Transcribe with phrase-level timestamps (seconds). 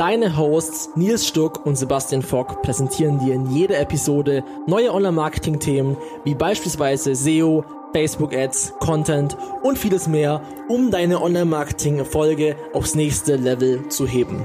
[0.00, 5.94] Deine Hosts Nils Stuck und Sebastian Fock präsentieren dir in jeder Episode neue Online-Marketing-Themen
[6.24, 14.06] wie beispielsweise SEO, Facebook-Ads, Content und vieles mehr, um deine Online-Marketing-Erfolge aufs nächste Level zu
[14.06, 14.42] heben.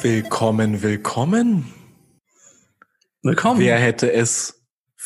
[0.00, 1.74] Willkommen, willkommen.
[3.20, 3.60] Willkommen.
[3.60, 4.57] Wer hätte es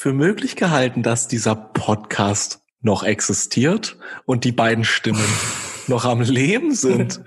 [0.03, 5.25] für möglich gehalten, dass dieser Podcast noch existiert und die beiden Stimmen
[5.87, 7.21] noch am Leben sind.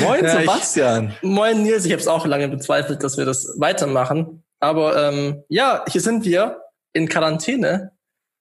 [0.00, 1.12] Moin ja, Sebastian.
[1.20, 4.42] Ich, moin Nils, ich habe es auch lange bezweifelt, dass wir das weitermachen.
[4.60, 6.62] Aber ähm, ja, hier sind wir
[6.94, 7.92] in Quarantäne.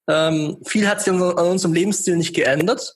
[0.07, 2.95] Ähm, viel hat sich an, an unserem Lebensstil nicht geändert,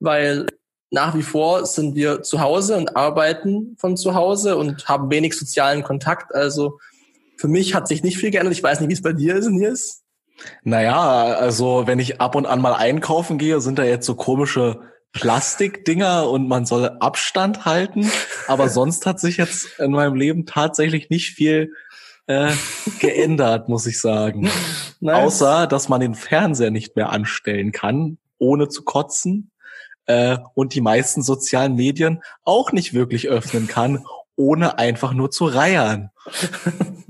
[0.00, 0.48] weil
[0.90, 5.38] nach wie vor sind wir zu Hause und arbeiten von zu Hause und haben wenig
[5.38, 6.34] sozialen Kontakt.
[6.34, 6.80] Also
[7.40, 8.52] für mich hat sich nicht viel geändert.
[8.52, 10.02] Ich weiß nicht, wie es bei dir ist, Nils.
[10.62, 14.80] Naja, also wenn ich ab und an mal einkaufen gehe, sind da jetzt so komische
[15.12, 18.10] Plastikdinger und man soll Abstand halten.
[18.46, 21.72] Aber sonst hat sich jetzt in meinem Leben tatsächlich nicht viel
[22.26, 22.52] äh,
[22.98, 24.50] geändert, muss ich sagen.
[25.02, 25.16] Nice.
[25.16, 29.50] Außer, dass man den Fernseher nicht mehr anstellen kann, ohne zu kotzen.
[30.04, 34.04] Äh, und die meisten sozialen Medien auch nicht wirklich öffnen kann,
[34.36, 36.10] ohne einfach nur zu reiern.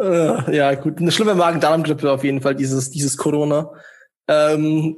[0.00, 0.98] Äh, ja, gut.
[0.98, 3.70] Eine schlimme Magen-Darm-Grippe auf jeden Fall, dieses, dieses Corona.
[4.26, 4.96] Ähm.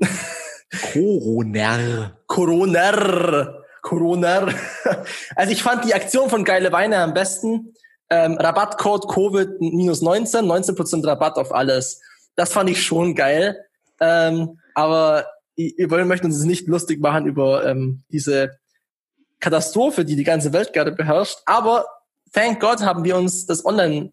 [0.93, 2.19] Coroner.
[2.27, 3.65] Coroner.
[3.83, 4.49] Coroner.
[5.37, 7.75] Also ich fand die Aktion von Geile Weine am besten.
[8.11, 12.01] Ähm, Rabattcode Covid minus 19, 19% Rabatt auf alles.
[12.35, 13.65] Das fand ich schon geil.
[14.01, 18.59] Ähm, aber wir möchten uns nicht lustig machen über ähm, diese
[19.41, 21.39] Katastrophe, die die ganze Welt gerade beherrscht.
[21.47, 21.87] Aber
[22.33, 24.13] thank God haben wir uns das Online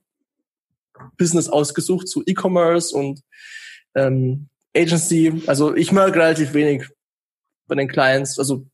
[1.17, 3.21] Business ausgesucht zu E-Commerce und
[3.95, 5.43] ähm, Agency.
[5.47, 6.87] Also ich merke relativ wenig
[7.67, 8.65] bei den Clients, also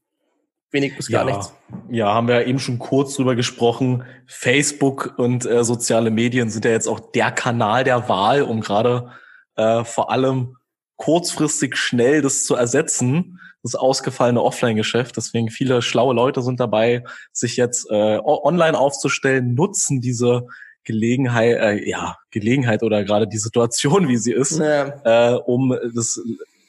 [0.71, 1.35] wenig bis gar ja.
[1.35, 1.53] nichts.
[1.89, 4.03] Ja, haben wir ja eben schon kurz drüber gesprochen.
[4.27, 9.11] Facebook und äh, soziale Medien sind ja jetzt auch der Kanal der Wahl, um gerade
[9.55, 10.57] äh, vor allem
[10.95, 15.15] kurzfristig schnell das zu ersetzen, das ausgefallene Offline-Geschäft.
[15.15, 20.47] Deswegen viele schlaue Leute sind dabei, sich jetzt äh, online aufzustellen, nutzen diese
[20.83, 25.33] Gelegenheit, äh, ja, Gelegenheit oder gerade die Situation, wie sie ist, ja.
[25.33, 26.21] äh, um das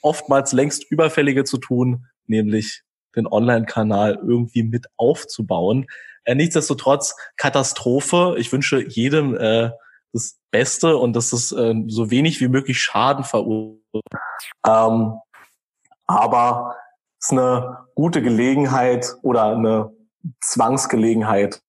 [0.02, 2.82] oftmals längst Überfällige zu tun, nämlich
[3.16, 5.86] den Online-Kanal irgendwie mit aufzubauen.
[6.24, 8.34] Äh, nichtsdestotrotz Katastrophe.
[8.38, 9.70] Ich wünsche jedem äh,
[10.12, 13.82] das Beste und dass es äh, so wenig wie möglich Schaden verursacht.
[14.66, 15.14] Ähm,
[16.06, 16.76] aber
[17.18, 19.90] es ist eine gute Gelegenheit oder eine
[20.40, 21.60] Zwangsgelegenheit,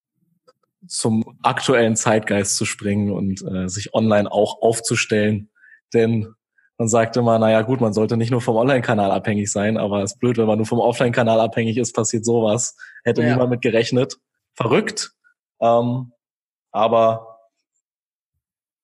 [0.87, 5.49] zum aktuellen Zeitgeist zu springen und äh, sich online auch aufzustellen.
[5.93, 6.33] Denn
[6.77, 10.13] man sagt immer, naja gut, man sollte nicht nur vom Online-Kanal abhängig sein, aber es
[10.13, 12.75] ist blöd, wenn man nur vom Offline-Kanal abhängig ist, passiert sowas.
[13.03, 13.29] Hätte ja.
[13.29, 14.17] niemand mit gerechnet.
[14.53, 15.13] Verrückt.
[15.61, 16.11] Ähm,
[16.71, 17.39] aber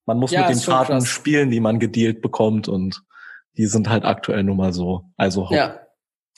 [0.06, 1.08] man muss ja, mit den krass.
[1.08, 3.04] spielen, die man gedealt bekommt und
[3.58, 5.06] die sind halt aktuell nun mal so.
[5.18, 5.81] Also ja.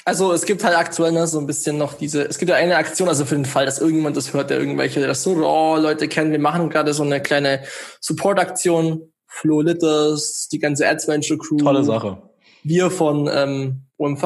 [0.06, 2.76] Also es gibt halt aktuell ne, so ein bisschen noch diese, es gibt ja eine
[2.76, 6.70] Aktion, also für den Fall, dass irgendjemand das hört, der irgendwelche Restaurant-Leute kennt, wir machen
[6.70, 7.64] gerade so eine kleine
[8.02, 11.58] Support-Aktion, Flo Litters, die ganze Ads Venture Crew.
[11.58, 12.22] Tolle Sache.
[12.64, 14.24] Wir von ähm, OMV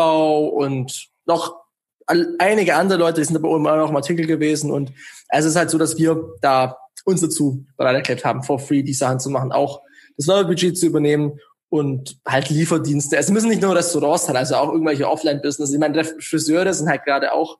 [0.53, 1.55] und noch
[2.39, 4.91] einige andere Leute, die sind bei OMV auch im Artikel gewesen und
[5.29, 8.93] es ist halt so, dass wir da uns dazu bereit erklärt haben, for free die
[8.93, 9.81] Sachen zu machen, auch
[10.17, 11.39] das Werbebudget zu übernehmen
[11.69, 13.17] und halt Lieferdienste.
[13.17, 15.73] Es müssen nicht nur Restaurants sein, also auch irgendwelche Offline-Business.
[15.73, 17.59] Ich meine, Friseure sind halt gerade auch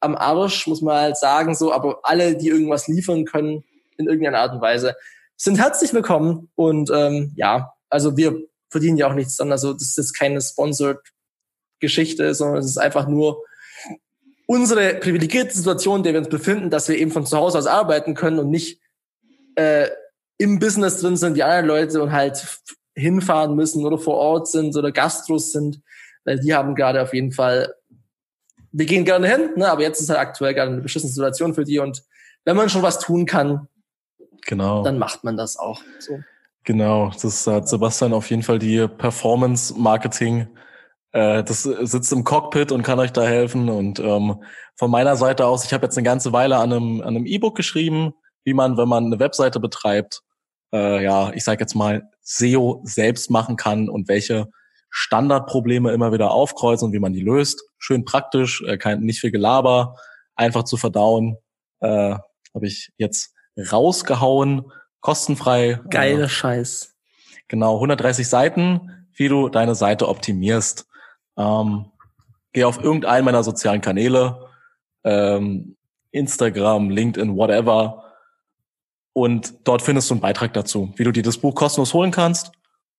[0.00, 3.64] am Arsch, muss man halt sagen, so, aber alle, die irgendwas liefern können,
[3.96, 4.96] in irgendeiner Art und Weise,
[5.36, 6.50] sind herzlich willkommen.
[6.54, 8.36] Und ähm, ja, also wir
[8.68, 9.52] verdienen ja auch nichts dran.
[9.52, 10.98] Also das ist jetzt keine sponsored
[11.80, 13.44] Geschichte, sondern es ist einfach nur
[14.46, 17.66] unsere privilegierte Situation, in der wir uns befinden, dass wir eben von zu Hause aus
[17.66, 18.80] arbeiten können und nicht
[19.56, 19.88] äh,
[20.38, 22.60] im Business drin sind wie andere Leute und halt
[22.96, 25.80] hinfahren müssen oder vor Ort sind oder Gastros sind,
[26.24, 27.74] weil die haben gerade auf jeden Fall,
[28.72, 31.64] wir gehen gerne hin, ne, aber jetzt ist halt aktuell gerade eine beschissene Situation für
[31.64, 32.02] die und
[32.44, 33.68] wenn man schon was tun kann,
[34.46, 34.82] genau.
[34.82, 35.82] dann macht man das auch.
[35.98, 36.20] So.
[36.64, 40.48] Genau, das hat Sebastian auf jeden Fall die Performance-Marketing
[41.16, 43.70] äh, das sitzt im Cockpit und kann euch da helfen.
[43.70, 44.42] Und ähm,
[44.74, 47.56] von meiner Seite aus, ich habe jetzt eine ganze Weile an einem an einem E-Book
[47.56, 48.12] geschrieben,
[48.44, 50.22] wie man, wenn man eine Webseite betreibt,
[50.76, 54.48] äh, ja, ich sage jetzt mal SEO selbst machen kann und welche
[54.90, 57.62] Standardprobleme immer wieder aufkreuzen und wie man die löst.
[57.78, 59.96] Schön praktisch, äh, kein, nicht viel Gelaber,
[60.34, 61.36] einfach zu verdauen.
[61.80, 62.16] Äh,
[62.54, 63.34] habe ich jetzt
[63.72, 64.70] rausgehauen,
[65.00, 65.80] kostenfrei.
[65.90, 66.94] Geiler äh, Scheiß.
[67.48, 70.86] Genau, 130 Seiten, wie du deine Seite optimierst.
[71.36, 71.86] Ähm,
[72.52, 74.48] geh auf irgendeinen meiner sozialen Kanäle,
[75.04, 75.76] ähm,
[76.10, 78.05] Instagram, LinkedIn, whatever.
[79.16, 82.52] Und dort findest du einen Beitrag dazu, wie du dir das Buch kostenlos holen kannst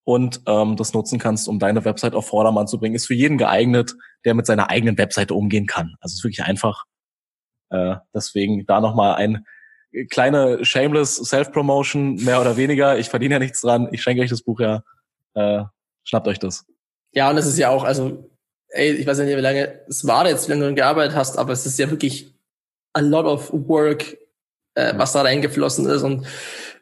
[0.04, 2.96] und ähm, das nutzen kannst, um deine Website auf Vordermann zu bringen.
[2.96, 3.94] Ist für jeden geeignet,
[4.26, 5.94] der mit seiner eigenen Webseite umgehen kann.
[6.00, 6.86] Also ist wirklich einfach.
[7.70, 9.46] Äh, deswegen da nochmal ein
[10.10, 12.98] kleine shameless Self-Promotion, mehr oder weniger.
[12.98, 13.88] Ich verdiene ja nichts dran.
[13.92, 14.82] Ich schenke euch das Buch ja.
[15.36, 15.66] Äh,
[16.04, 16.66] schnappt euch das.
[17.14, 18.28] Ja, und es ist ja auch, also,
[18.70, 21.38] ey, ich weiß ja nicht, wie lange es war jetzt, wie lange du gearbeitet hast,
[21.38, 22.34] aber es ist ja wirklich
[22.94, 24.18] a lot of work,
[24.78, 26.04] äh, was da reingeflossen ist.
[26.04, 26.26] Und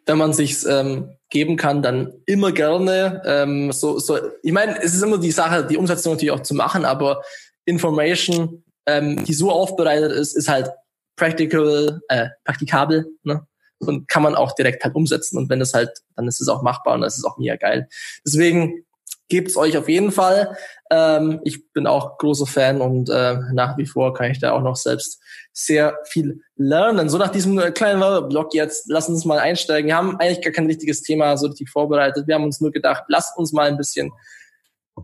[0.06, 3.22] wenn man sich's ähm, geben kann, dann immer gerne.
[3.26, 6.54] Ähm, so, so, ich meine, es ist immer die Sache, die Umsetzung natürlich auch zu
[6.54, 7.24] machen, aber
[7.64, 10.70] Information, ähm, die so aufbereitet ist, ist halt
[11.16, 13.48] practical, äh, praktikabel, ne?
[13.80, 15.38] Und kann man auch direkt halt umsetzen.
[15.38, 17.88] Und wenn das halt, dann ist es auch machbar und das ist auch mega geil.
[18.26, 18.85] Deswegen
[19.30, 20.56] gebt's euch auf jeden Fall.
[20.92, 24.62] Ähm, ich bin auch großer Fan und äh, nach wie vor kann ich da auch
[24.62, 27.10] noch selbst sehr viel lernen.
[27.10, 29.88] So nach diesem kleinen Werbeblock jetzt, lass uns mal einsteigen.
[29.88, 32.28] Wir haben eigentlich gar kein richtiges Thema so richtig vorbereitet.
[32.28, 34.12] Wir haben uns nur gedacht, lasst uns mal ein bisschen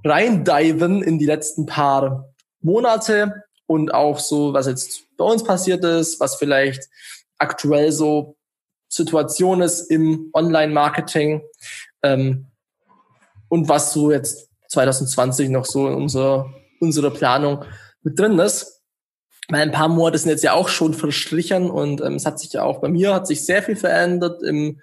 [0.04, 6.20] reindiven in die letzten paar Monate und auch so, was jetzt bei uns passiert ist,
[6.20, 6.90] was vielleicht
[7.38, 8.36] aktuell so
[8.88, 11.42] Situation ist im Online-Marketing
[12.04, 12.51] ähm,
[13.52, 16.50] und was so jetzt 2020 noch so in unserer,
[16.80, 17.66] unserer Planung
[18.02, 18.82] mit drin ist.
[19.50, 22.54] Weil ein paar Monate sind jetzt ja auch schon verstrichen und ähm, es hat sich
[22.54, 24.80] ja auch bei mir hat sich sehr viel verändert im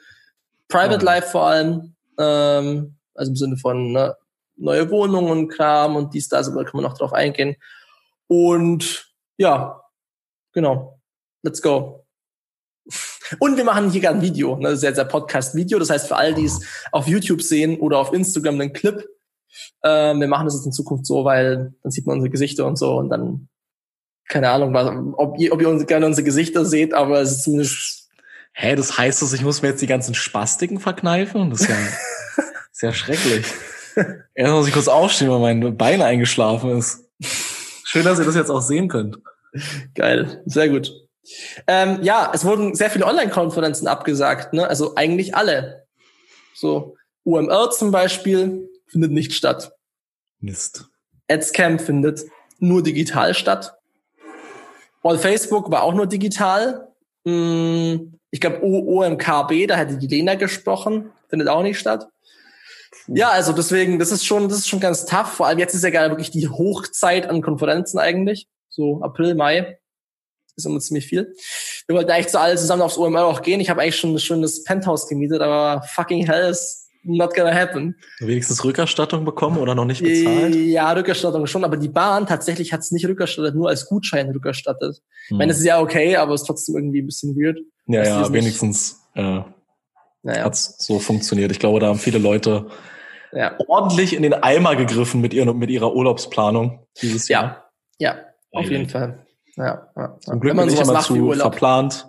[0.68, 1.14] Private ja.
[1.14, 4.14] Life vor allem, ähm, also im Sinne von ne,
[4.56, 7.56] neue Wohnungen und Kram und dies, das, aber da kann man noch drauf eingehen.
[8.26, 9.80] Und ja,
[10.52, 11.00] genau.
[11.42, 12.04] Let's go.
[13.38, 14.70] Und wir machen hier gerade ein Video, ne?
[14.70, 15.78] das ist jetzt ein Podcast-Video.
[15.78, 16.60] Das heißt, für all die es
[16.92, 19.06] auf YouTube sehen oder auf Instagram einen Clip,
[19.82, 22.76] äh, wir machen das jetzt in Zukunft so, weil dann sieht man unsere Gesichter und
[22.76, 23.48] so und dann,
[24.28, 28.08] keine Ahnung, was, ob ihr, ob ihr gerne unsere Gesichter seht, aber es ist zumindest.
[28.52, 31.50] Hä, das heißt dass ich muss mir jetzt die ganzen Spastiken verkneifen?
[31.50, 31.76] Das ist ja
[32.72, 33.46] sehr schrecklich.
[34.34, 37.08] Erst muss ich kurz aufstehen, weil mein Bein eingeschlafen ist.
[37.84, 39.18] Schön, dass ihr das jetzt auch sehen könnt.
[39.94, 41.07] Geil, sehr gut.
[41.66, 44.68] Ähm, ja, es wurden sehr viele Online-Konferenzen abgesagt, ne?
[44.68, 45.86] Also eigentlich alle.
[46.54, 49.72] So UMR zum Beispiel findet nicht statt.
[50.40, 50.86] Mist.
[51.28, 52.22] Adscamp findet
[52.58, 53.74] nur digital statt.
[55.02, 56.88] All Facebook war auch nur digital.
[57.24, 62.08] Hm, ich glaube OMKB, da hätte die Lena gesprochen, findet auch nicht statt.
[63.06, 65.32] Ja, also deswegen, das ist schon, das ist schon ganz tough.
[65.32, 68.48] Vor allem jetzt ist ja gerade wirklich die Hochzeit an Konferenzen eigentlich.
[68.68, 69.78] So April, Mai.
[70.58, 71.34] Ist immer ziemlich viel.
[71.86, 73.60] Wir wollten eigentlich zu alle zusammen aufs OMR auch gehen.
[73.60, 77.94] Ich habe eigentlich schon ein schönes Penthouse gemietet, aber fucking hell is not gonna happen.
[78.18, 80.56] Wenigstens Rückerstattung bekommen oder noch nicht bezahlt?
[80.56, 84.96] Ja, Rückerstattung schon, aber die Bahn tatsächlich hat es nicht rückerstattet, nur als Gutschein rückerstattet.
[84.96, 85.02] Hm.
[85.28, 87.60] Ich meine, das ist ja okay, aber es ist trotzdem irgendwie ein bisschen weird.
[87.86, 89.42] Ja, ja, wenigstens äh,
[90.22, 90.44] naja.
[90.44, 91.52] hat so funktioniert.
[91.52, 92.66] Ich glaube, da haben viele Leute
[93.32, 93.56] ja.
[93.68, 97.70] ordentlich in den Eimer gegriffen mit, ihren, mit ihrer Urlaubsplanung dieses Jahr.
[98.00, 99.24] Ja, ja auf jeden Fall.
[99.58, 100.16] Ja, ja.
[100.20, 102.08] Zum Glück bin ich immer zu verplant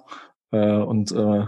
[0.52, 1.46] äh, und äh,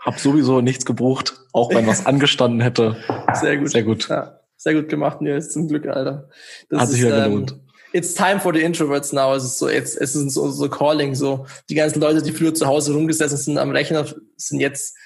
[0.00, 2.96] habe sowieso nichts gebucht, auch wenn was angestanden hätte.
[3.34, 3.70] Sehr gut.
[3.70, 4.08] Sehr gut.
[4.08, 6.28] Ja, sehr gut gemacht, Nils, zum Glück, Alter.
[6.68, 7.60] Das Hat sich ja ähm, gelohnt.
[7.92, 9.34] It's time for the introverts now.
[9.34, 11.46] Es ist so, jetzt, es ist so, so calling, so.
[11.68, 14.96] Die ganzen Leute, die früher zu Hause rumgesessen sind am Rechner, sind jetzt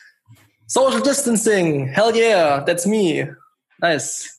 [0.67, 1.87] Social Distancing.
[1.87, 3.35] Hell yeah, that's me.
[3.79, 4.34] Nice.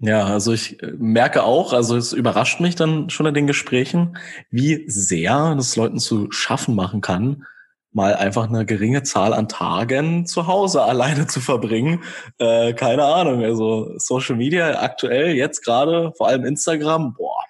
[0.00, 4.16] Ja, also ich äh, merke auch, also es überrascht mich dann schon in den Gesprächen,
[4.50, 7.44] wie sehr das Leuten zu schaffen machen kann,
[7.90, 12.04] mal einfach eine geringe Zahl an Tagen zu Hause alleine zu verbringen.
[12.38, 17.42] Äh, keine Ahnung, also Social Media aktuell, jetzt gerade, vor allem Instagram, boah,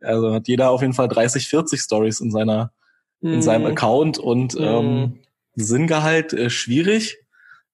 [0.00, 2.72] also hat jeder auf jeden Fall 30, 40 Stories in seiner,
[3.20, 3.34] mm.
[3.34, 3.68] in seinem mhm.
[3.68, 4.62] Account und mm.
[4.62, 5.20] ähm,
[5.54, 7.18] Sinngehalt äh, schwierig,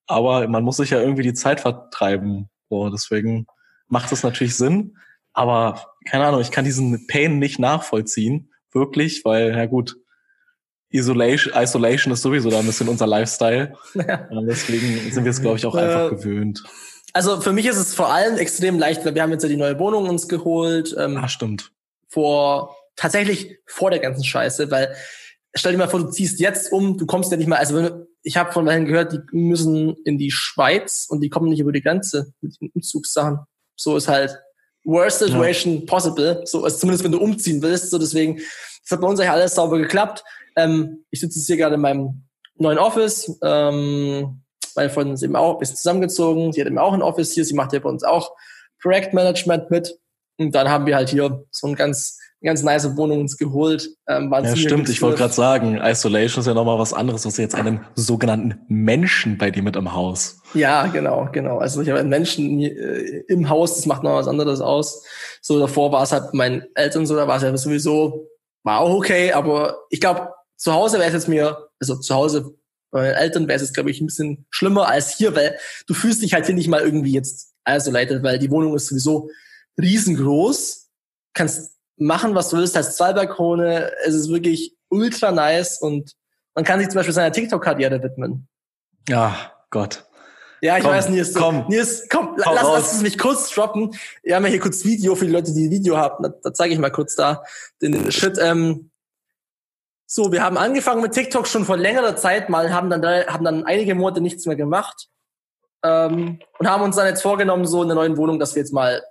[0.07, 2.49] aber man muss sich ja irgendwie die Zeit vertreiben.
[2.73, 3.45] So, deswegen
[3.87, 4.97] macht es natürlich Sinn.
[5.33, 9.97] Aber keine Ahnung, ich kann diesen Pain nicht nachvollziehen, wirklich, weil, ja gut,
[10.89, 13.73] Isolation, Isolation ist sowieso da ein bisschen unser Lifestyle.
[13.95, 14.27] Ja.
[14.47, 16.63] Deswegen sind wir es, glaube ich, auch einfach gewöhnt.
[17.13, 19.57] also für mich ist es vor allem extrem leicht, weil wir haben jetzt ja die
[19.57, 20.95] neue Wohnung uns geholt.
[20.97, 21.71] Ähm, ah, stimmt.
[22.09, 24.95] Vor, tatsächlich vor der ganzen Scheiße, weil
[25.53, 28.07] stell dir mal vor, du ziehst jetzt um, du kommst ja nicht mal, also wenn,
[28.23, 31.71] ich habe von Weilen gehört, die müssen in die Schweiz und die kommen nicht über
[31.71, 33.39] die Grenze mit den Umzugssachen.
[33.75, 34.39] So ist halt
[34.85, 35.85] worst situation ja.
[35.85, 37.91] possible, so also zumindest wenn du umziehen willst.
[37.91, 40.23] So deswegen, das hat bei uns eigentlich alles sauber geklappt.
[40.55, 42.23] Ähm, ich sitze jetzt hier gerade in meinem
[42.55, 43.37] neuen Office.
[43.43, 44.41] Ähm,
[44.75, 46.53] meine Freundin ist eben auch ein bisschen zusammengezogen.
[46.53, 47.45] Sie hat eben auch ein Office hier.
[47.45, 48.31] Sie macht ja bei uns auch
[48.81, 49.99] Projektmanagement mit.
[50.37, 53.89] Und dann haben wir halt hier so ein ganz ganz nice Wohnung uns geholt.
[54.07, 54.89] Ähm, ja, stimmt.
[54.89, 57.25] Ich wollte gerade sagen, Isolation ist ja nochmal was anderes.
[57.25, 60.41] Was jetzt einen sogenannten Menschen bei dir mit im Haus.
[60.53, 61.57] Ja, genau, genau.
[61.59, 65.03] Also ich habe einen Menschen äh, im Haus, das macht noch was anderes aus.
[65.41, 68.27] So davor war es halt meinen Eltern so, da war es ja sowieso,
[68.63, 72.55] war auch okay, aber ich glaube, zu Hause wäre es jetzt mir, also zu Hause
[72.91, 75.57] bei meinen Eltern wäre es jetzt, glaube ich, ein bisschen schlimmer als hier, weil
[75.87, 79.29] du fühlst dich halt hier nicht mal irgendwie jetzt isolated, weil die Wohnung ist sowieso
[79.81, 80.89] riesengroß,
[81.33, 86.13] kannst machen, was du willst, hast zwei Balkone, es ist wirklich ultra nice und
[86.55, 88.47] man kann sich zum Beispiel seiner TikTok-Karriere widmen.
[89.07, 89.35] Ja,
[89.69, 90.05] Gott.
[90.61, 93.93] Ja, ich komm, weiß, Nils, komm, Nils, komm, komm lass, lass es mich kurz droppen.
[94.23, 96.23] Wir haben ja hier kurz Video für die Leute, die Video haben.
[96.23, 97.43] Da, da zeige ich mal kurz da
[97.81, 98.37] den Shit.
[98.39, 98.89] Ähm,
[100.05, 103.65] so, wir haben angefangen mit TikTok schon vor längerer Zeit mal, haben dann, haben dann
[103.65, 105.09] einige Monate nichts mehr gemacht
[105.83, 108.73] ähm, und haben uns dann jetzt vorgenommen, so in der neuen Wohnung, dass wir jetzt
[108.73, 109.03] mal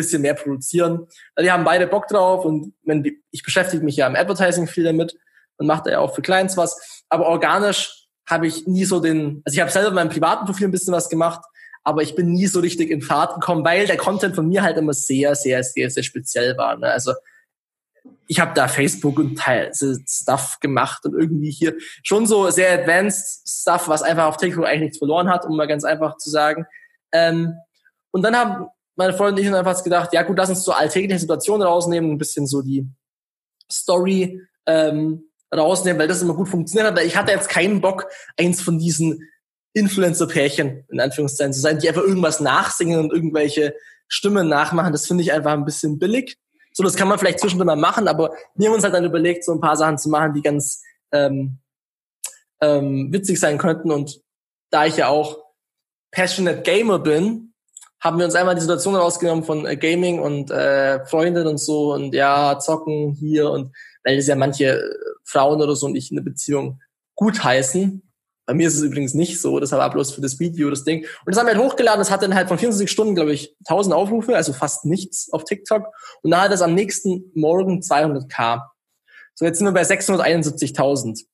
[0.00, 1.06] bisschen mehr produzieren.
[1.38, 4.84] Die haben beide Bock drauf und wenn die, ich beschäftige mich ja im Advertising viel
[4.84, 5.16] damit
[5.56, 7.04] und mache da ja auch für Clients was.
[7.08, 10.68] Aber organisch habe ich nie so den, also ich habe selber in meinem privaten Profil
[10.68, 11.42] ein bisschen was gemacht,
[11.82, 14.76] aber ich bin nie so richtig in Fahrt gekommen, weil der Content von mir halt
[14.76, 16.76] immer sehr, sehr, sehr, sehr speziell war.
[16.76, 16.86] Ne?
[16.90, 17.12] Also
[18.26, 23.48] ich habe da Facebook und Teil Stuff gemacht und irgendwie hier schon so sehr advanced
[23.48, 26.66] Stuff, was einfach auf TikTok eigentlich nichts verloren hat, um mal ganz einfach zu sagen.
[27.12, 27.54] Ähm,
[28.12, 28.66] und dann haben
[29.00, 32.12] meine Freundin und ich haben einfach gedacht, ja gut, lass uns so alltägliche Situationen rausnehmen,
[32.12, 32.86] ein bisschen so die
[33.72, 38.06] Story ähm, rausnehmen, weil das immer gut funktioniert hat, weil ich hatte jetzt keinen Bock,
[38.38, 39.26] eins von diesen
[39.72, 43.74] Influencer-Pärchen, in Anführungszeichen, zu sein, die einfach irgendwas nachsingen und irgendwelche
[44.06, 44.92] Stimmen nachmachen.
[44.92, 46.36] Das finde ich einfach ein bisschen billig.
[46.74, 49.44] So, das kann man vielleicht zwischendurch mal machen, aber wir haben uns halt dann überlegt,
[49.44, 51.58] so ein paar Sachen zu machen, die ganz ähm,
[52.60, 53.90] ähm, witzig sein könnten.
[53.90, 54.20] Und
[54.70, 55.38] da ich ja auch
[56.10, 57.49] passionate Gamer bin,
[58.00, 61.92] haben wir uns einmal die Situation rausgenommen von äh, Gaming und äh, Freundin und so
[61.92, 66.10] und ja, zocken hier und weil es ja manche äh, Frauen oder so und ich
[66.10, 66.80] in der Beziehung
[67.14, 68.02] gut heißen.
[68.46, 71.06] Bei mir ist es übrigens nicht so, das war bloß für das Video das Ding.
[71.24, 73.54] Und das haben wir halt hochgeladen, das hat dann halt von 24 Stunden, glaube ich,
[73.66, 75.86] 1000 Aufrufe, also fast nichts auf TikTok.
[76.22, 78.62] Und da hat es am nächsten Morgen 200k.
[79.34, 81.26] So, jetzt sind wir bei 671.000.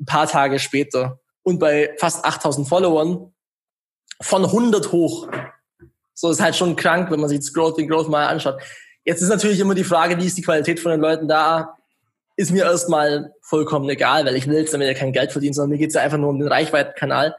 [0.00, 1.20] Ein paar Tage später.
[1.42, 3.32] Und bei fast 8000 Followern
[4.20, 5.28] von 100 hoch.
[6.18, 8.60] So ist halt schon krank, wenn man sich das Growth, den Growth mal anschaut.
[9.04, 11.76] Jetzt ist natürlich immer die Frage, wie ist die Qualität von den Leuten da?
[12.34, 15.70] Ist mir erstmal vollkommen egal, weil ich will jetzt damit ja kein Geld verdienen, sondern
[15.70, 17.36] mir geht's ja einfach nur um den Reichweitenkanal.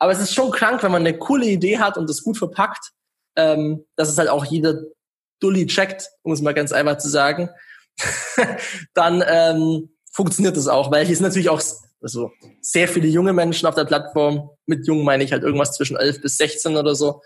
[0.00, 2.90] Aber es ist schon krank, wenn man eine coole Idee hat und das gut verpackt,
[3.36, 4.74] ähm, dass es halt auch jeder
[5.38, 7.48] Dulli checkt, um es mal ganz einfach zu sagen,
[8.94, 11.62] dann ähm, funktioniert das auch, weil hier sind natürlich auch
[12.02, 14.50] also sehr viele junge Menschen auf der Plattform.
[14.66, 17.22] Mit jung meine ich halt irgendwas zwischen 11 bis 16 oder so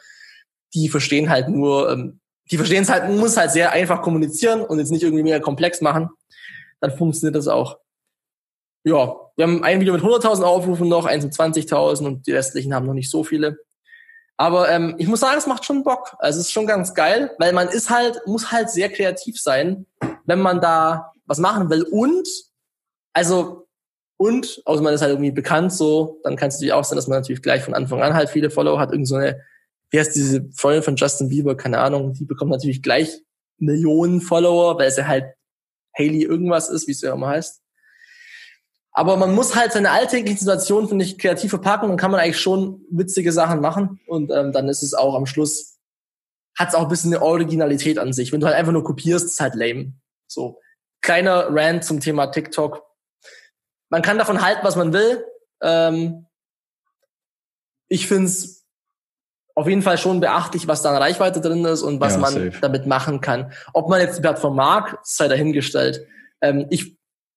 [0.74, 4.62] die verstehen halt nur, ähm, die verstehen es halt, man muss halt sehr einfach kommunizieren
[4.62, 6.10] und jetzt nicht irgendwie mehr komplex machen.
[6.80, 7.78] Dann funktioniert das auch.
[8.84, 12.74] Ja, wir haben ein Video mit 100.000 Aufrufen noch, eins mit 20.000 und die restlichen
[12.74, 13.58] haben noch nicht so viele.
[14.36, 16.16] Aber ähm, ich muss sagen, es macht schon Bock.
[16.18, 19.84] Also es ist schon ganz geil, weil man ist halt, muss halt sehr kreativ sein,
[20.24, 21.82] wenn man da was machen will.
[21.82, 22.26] Und,
[23.12, 23.68] also,
[24.16, 27.06] und, außer man ist halt irgendwie bekannt so, dann kann es natürlich auch sein, dass
[27.06, 29.18] man natürlich gleich von Anfang an halt viele Follower hat, irgend so
[29.90, 33.22] wie heißt diese Freundin von Justin Bieber, keine Ahnung, die bekommt natürlich gleich
[33.58, 35.34] Millionen Follower, weil sie halt
[35.98, 37.60] Haley irgendwas ist, wie es ja immer heißt.
[38.92, 42.40] Aber man muss halt seine alltäglichen Situationen, finde ich, kreativ verpacken und kann man eigentlich
[42.40, 44.00] schon witzige Sachen machen.
[44.06, 45.78] Und ähm, dann ist es auch am Schluss,
[46.58, 48.32] hat es auch ein bisschen eine Originalität an sich.
[48.32, 49.94] Wenn du halt einfach nur kopierst, ist halt lame.
[50.26, 50.60] So.
[51.02, 52.82] Kleiner Rant zum Thema TikTok.
[53.90, 55.24] Man kann davon halten, was man will.
[55.62, 56.26] Ähm,
[57.88, 58.59] ich finde es
[59.60, 62.32] auf jeden Fall schon beachtlich, was da an Reichweite drin ist und was ja, man
[62.32, 62.58] safe.
[62.60, 63.52] damit machen kann.
[63.74, 66.06] Ob man jetzt die Plattform mag, sei dahingestellt.
[66.40, 66.96] Ähm, ich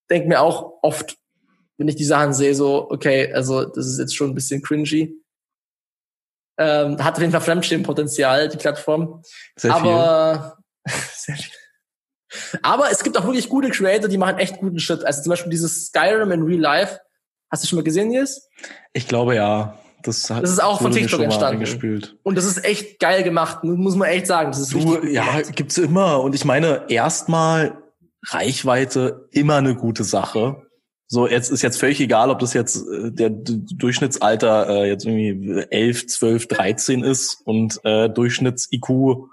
[0.10, 1.18] denke mir auch oft,
[1.78, 5.14] wenn ich die Sachen sehe, so, okay, also das ist jetzt schon ein bisschen cringy.
[6.58, 9.22] Ähm, hat auf jeden Fall Fremdschirmpotenzial, die Plattform.
[9.58, 10.58] Sehr Aber
[11.14, 11.52] sehr viel.
[12.62, 15.04] Aber es gibt auch wirklich gute Creator, die machen echt guten Shit.
[15.04, 17.00] Also zum Beispiel dieses Skyrim in Real Life.
[17.52, 18.50] Hast du schon mal gesehen, Nils?
[18.94, 19.78] Ich glaube ja.
[20.04, 21.60] Das, hat, Das ist auch von TikTok entstanden.
[22.24, 24.52] Und das ist echt geil gemacht, muss man echt sagen.
[24.52, 26.22] Das ist Du, ja, gibt's immer.
[26.22, 27.78] Und ich meine, erstmal
[28.26, 30.64] Reichweite immer eine gute Sache.
[31.08, 35.64] So, jetzt ist jetzt völlig egal, ob das jetzt äh, der Durchschnittsalter äh, jetzt irgendwie
[35.70, 39.28] 11, 12, 13 ist und äh, Durchschnitts-IQ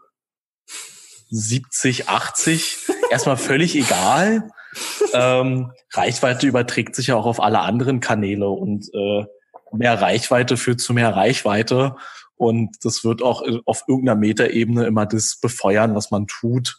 [1.30, 2.76] 70, 80.
[3.10, 4.50] Erstmal völlig egal.
[5.14, 9.24] ähm, Reichweite überträgt sich ja auch auf alle anderen Kanäle und äh,
[9.72, 11.96] mehr Reichweite führt zu mehr Reichweite.
[12.36, 16.78] Und das wird auch auf irgendeiner Metaebene immer das befeuern, was man tut.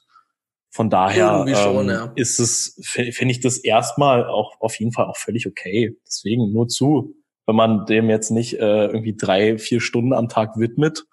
[0.72, 2.12] Von daher schon, ähm, ja.
[2.16, 5.98] ist es, finde ich das erstmal auch auf jeden Fall auch völlig okay.
[6.08, 7.14] Deswegen nur zu,
[7.46, 11.06] wenn man dem jetzt nicht äh, irgendwie drei, vier Stunden am Tag widmet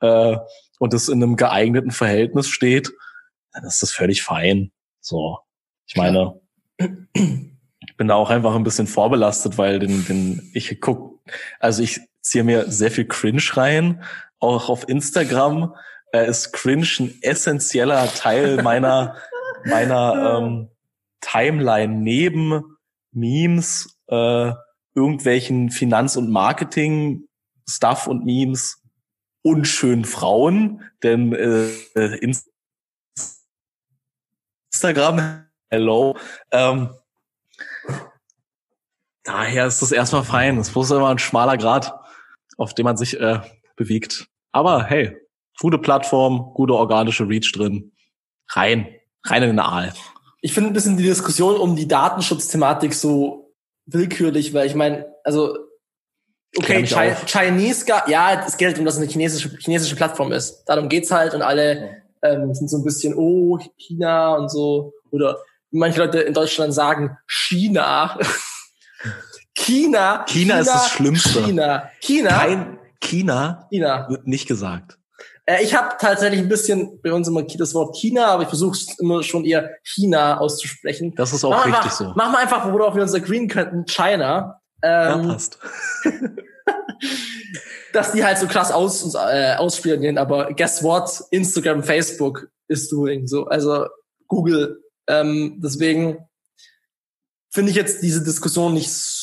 [0.00, 0.36] äh,
[0.78, 2.92] und es in einem geeigneten Verhältnis steht,
[3.52, 4.70] dann ist das völlig fein.
[5.00, 5.38] So,
[5.86, 6.40] ich meine,
[7.96, 11.20] bin da auch einfach ein bisschen vorbelastet, weil den, den ich guck,
[11.58, 14.02] also ich ziehe mir sehr viel Cringe rein,
[14.38, 15.74] auch auf Instagram.
[16.12, 19.16] Äh, ist Cringe ein essentieller Teil meiner
[19.64, 20.68] meiner ähm,
[21.20, 22.76] Timeline neben
[23.12, 24.52] Memes, äh,
[24.94, 28.82] irgendwelchen Finanz- und Marketing-Stuff und Memes
[29.42, 32.50] unschönen Frauen, denn äh, äh, Inst-
[34.72, 36.16] Instagram, hello,
[36.50, 36.90] ähm,
[39.30, 40.58] daher ist das erstmal fein.
[40.58, 41.94] Es muss immer ein schmaler Grad,
[42.56, 43.40] auf dem man sich äh,
[43.76, 44.26] bewegt.
[44.52, 45.16] Aber hey,
[45.60, 47.92] gute Plattform, gute organische Reach drin.
[48.48, 48.88] Rein,
[49.24, 49.92] rein in den Aal.
[50.40, 53.54] Ich finde ein bisschen die Diskussion um die Datenschutzthematik so
[53.86, 55.56] willkürlich, weil ich meine, also
[56.56, 57.26] okay, Chi auf.
[57.26, 60.64] Chinese, ja, es geht um, dass es eine chinesische chinesische Plattform ist.
[60.64, 65.38] Darum geht's halt und alle ähm, sind so ein bisschen oh China und so oder
[65.70, 68.18] wie manche Leute in Deutschland sagen China.
[69.60, 71.42] China, China ist das Schlimmste.
[71.42, 74.06] China, China, Kein China China.
[74.08, 74.98] wird nicht gesagt.
[75.46, 78.78] Äh, ich habe tatsächlich ein bisschen bei uns immer das Wort China, aber ich versuche
[78.98, 81.14] immer schon eher China auszusprechen.
[81.16, 82.04] Das ist auch Mach richtig einfach, so.
[82.14, 84.60] Machen wir einfach, worauf wir uns agreeen könnten, China.
[84.82, 85.58] Ja, Ähm, passt.
[87.92, 91.22] dass die halt so krass aus, äh, ausspielen, aber guess what?
[91.30, 93.46] Instagram, Facebook ist doing so.
[93.46, 93.86] Also
[94.28, 94.80] Google.
[95.08, 96.18] Ähm, deswegen
[97.52, 99.19] finde ich jetzt diese Diskussion nicht so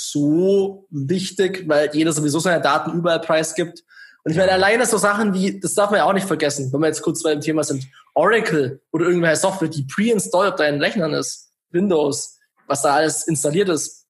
[0.89, 3.83] wichtig, weil jeder sowieso seine Daten überall preisgibt.
[4.23, 6.81] Und ich meine, alleine so Sachen wie, das darf man ja auch nicht vergessen, wenn
[6.81, 10.81] wir jetzt kurz bei dem Thema sind, Oracle oder irgendwelche Software, die pre-installed auf deinen
[10.81, 14.05] Rechnern ist, Windows, was da alles installiert ist,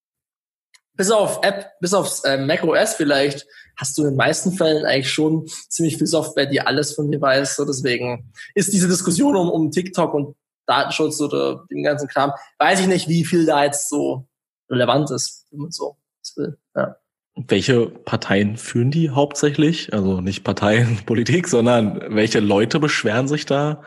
[0.96, 3.46] bis auf App, bis auf äh, Mac OS vielleicht,
[3.78, 7.22] hast du in den meisten Fällen eigentlich schon ziemlich viel Software, die alles von dir
[7.22, 7.56] weiß.
[7.56, 12.82] So deswegen ist diese Diskussion um, um TikTok und Datenschutz oder den ganzen Kram, weiß
[12.82, 14.27] ich nicht, wie viel da jetzt so
[14.69, 15.97] relevant ist, wenn man so
[16.36, 16.58] will.
[16.75, 16.97] Ja.
[17.36, 19.93] Welche Parteien führen die hauptsächlich?
[19.93, 23.84] Also nicht Parteien, Politik, sondern welche Leute beschweren sich da?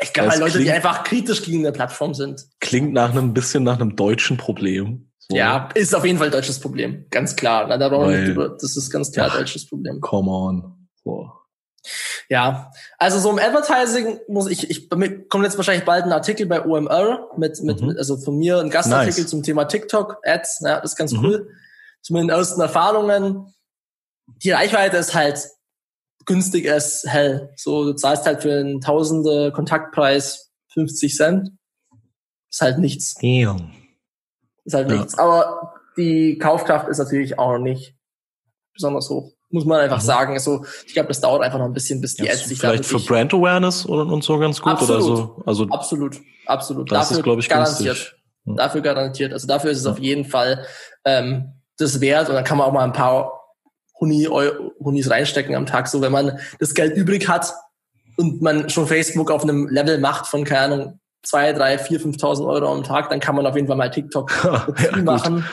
[0.00, 2.46] Ich glaube, Leute, die klingt- einfach kritisch gegen eine Plattform sind.
[2.60, 5.10] Klingt nach einem bisschen nach einem deutschen Problem.
[5.18, 7.06] So, Ja, ist auf jeden Fall ein deutsches Problem.
[7.10, 7.66] Ganz klar.
[7.66, 8.50] Na, da brauchen wir nicht drüber.
[8.60, 9.38] Das ist ganz klar Ja.
[9.38, 10.00] deutsches Problem.
[10.00, 10.88] Come on.
[11.02, 11.32] So.
[12.28, 16.64] Ja, also so im Advertising muss ich, ich kommt jetzt wahrscheinlich bald ein Artikel bei
[16.64, 17.88] OMR mit, mit, Mhm.
[17.88, 19.30] mit also von mir ein Gastartikel Nice.
[19.30, 21.24] zum Thema TikTok Ads, ja, das ist ganz Mhm.
[21.24, 21.50] cool.
[22.02, 23.52] Zu meinen ersten Erfahrungen.
[24.42, 25.40] Die Reichweite ist halt
[26.24, 27.50] günstig as hell.
[27.56, 31.50] So, du zahlst halt für einen Tausende Kontaktpreis 50 Cent.
[32.50, 33.14] Ist halt nichts.
[33.14, 33.72] Damn.
[34.64, 34.96] Ist halt Ja.
[34.96, 35.18] nichts.
[35.18, 37.94] Aber die Kaufkraft ist natürlich auch nicht
[38.74, 39.32] besonders hoch.
[39.56, 40.06] Muss man einfach Mhm.
[40.06, 40.32] sagen.
[40.34, 42.84] Also, ich glaube, das dauert einfach noch ein bisschen, bis die Ja, Ads sich vielleicht
[42.84, 45.02] für Brand Awareness oder und so ganz gut Absolut.
[45.02, 45.42] oder so.
[45.46, 46.92] Also Absolut, absolut.
[46.92, 47.96] Das dafür ist, glaub ich, garantiert.
[47.96, 48.14] günstig.
[48.44, 48.54] Ja.
[48.56, 49.32] Dafür garantiert.
[49.32, 49.92] Also dafür ist es Ja.
[49.92, 50.66] auf jeden Fall
[51.06, 52.28] ähm, das wert.
[52.28, 53.32] Und dann kann man auch mal ein paar
[53.98, 54.24] Huni,
[54.78, 55.88] Hunis reinstecken am Tag.
[55.88, 57.54] So, wenn man das Geld übrig hat
[58.18, 62.46] und man schon Facebook auf einem Level macht von, keine Ahnung, zwei, drei, vier, 5.000
[62.46, 65.46] Euro am Tag, dann kann man auf jeden Fall mal TikTok ja, machen.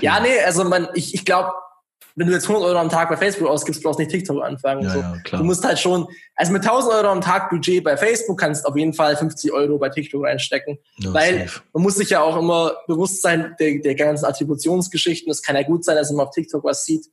[0.00, 1.50] Ja, nee, also man, ich, ich glaube,
[2.18, 4.82] wenn du jetzt 100 Euro am Tag bei Facebook ausgibst, brauchst du nicht TikTok anfangen.
[4.82, 4.98] Ja, so.
[4.98, 5.38] ja.
[5.38, 8.76] Du musst halt schon, also mit 1000 Euro am Tag Budget bei Facebook kannst auf
[8.76, 10.78] jeden Fall 50 Euro bei TikTok reinstecken.
[10.98, 11.60] Ja, weil safe.
[11.72, 15.30] man muss sich ja auch immer bewusst sein der, der ganzen Attributionsgeschichten.
[15.30, 17.06] Es kann ja gut sein, dass man auf TikTok was sieht,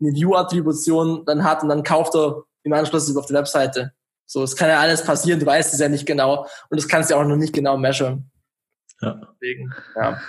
[0.00, 3.92] eine View-Attribution dann hat und dann kauft er im Anschluss auf die Webseite.
[4.26, 7.10] So, es kann ja alles passieren, du weißt es ja nicht genau und das kannst
[7.10, 8.32] du ja auch noch nicht genau measuren.
[9.00, 9.20] Ja.
[9.40, 10.20] Deswegen, ja.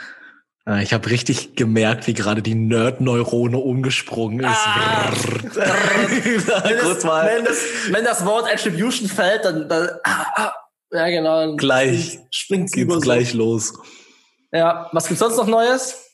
[0.65, 4.47] Ah, Ich habe richtig gemerkt, wie gerade die Nerd-Neurone umgesprungen ist.
[4.47, 5.11] Ah.
[5.53, 7.57] Wenn, das, wenn, das,
[7.89, 10.53] wenn das Wort Attribution fällt, dann, dann ah, ah,
[10.91, 13.73] ja genau, dann Gleich springt geht's gleich los.
[14.51, 16.11] Ja, was gibt's sonst noch Neues?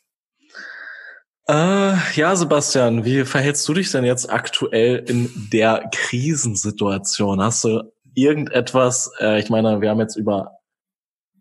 [1.50, 7.42] Äh, ja, Sebastian, wie verhältst du dich denn jetzt aktuell in der Krisensituation?
[7.42, 10.57] Hast du irgendetwas, äh, ich meine, wir haben jetzt über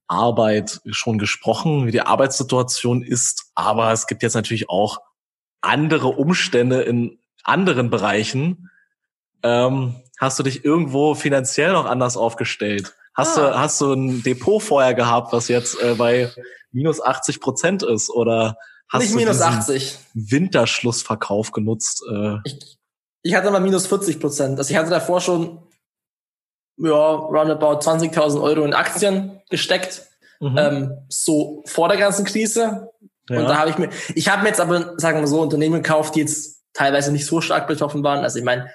[0.09, 4.99] Arbeit schon gesprochen, wie die Arbeitssituation ist, aber es gibt jetzt natürlich auch
[5.61, 8.71] andere Umstände in anderen Bereichen.
[9.43, 12.95] Ähm, hast du dich irgendwo finanziell noch anders aufgestellt?
[13.15, 13.51] Hast ah.
[13.51, 16.31] du hast du ein Depot vorher gehabt, was jetzt äh, bei
[16.71, 18.57] minus 80 Prozent ist oder
[18.89, 22.05] hast Nicht du minus 80 Winterschlussverkauf genutzt?
[22.11, 22.37] Äh?
[22.45, 22.79] Ich,
[23.23, 24.59] ich hatte mal minus 40 Prozent.
[24.59, 25.66] Also ich hatte davor schon
[26.79, 30.03] ja roundabout 20.000 Euro in Aktien gesteckt,
[30.41, 30.59] mhm.
[30.59, 32.91] ähm, so vor der ganzen Krise.
[33.29, 33.41] Ja.
[33.41, 36.15] Und da habe ich mir, ich habe mir jetzt aber, sagen wir so, Unternehmen gekauft,
[36.15, 38.23] die jetzt teilweise nicht so stark betroffen waren.
[38.23, 38.71] Also ich meine,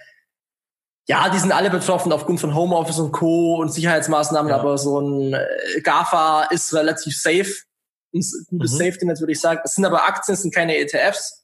[1.07, 3.55] ja, die sind alle betroffen aufgrund von Homeoffice und Co.
[3.55, 4.57] und Sicherheitsmaßnahmen, ja.
[4.57, 7.53] aber so ein äh, GAFA ist relativ safe.
[8.13, 8.77] Ein gutes mhm.
[8.77, 9.61] Safety würde ich sagen.
[9.63, 11.40] Es sind aber Aktien, es sind keine ETFs.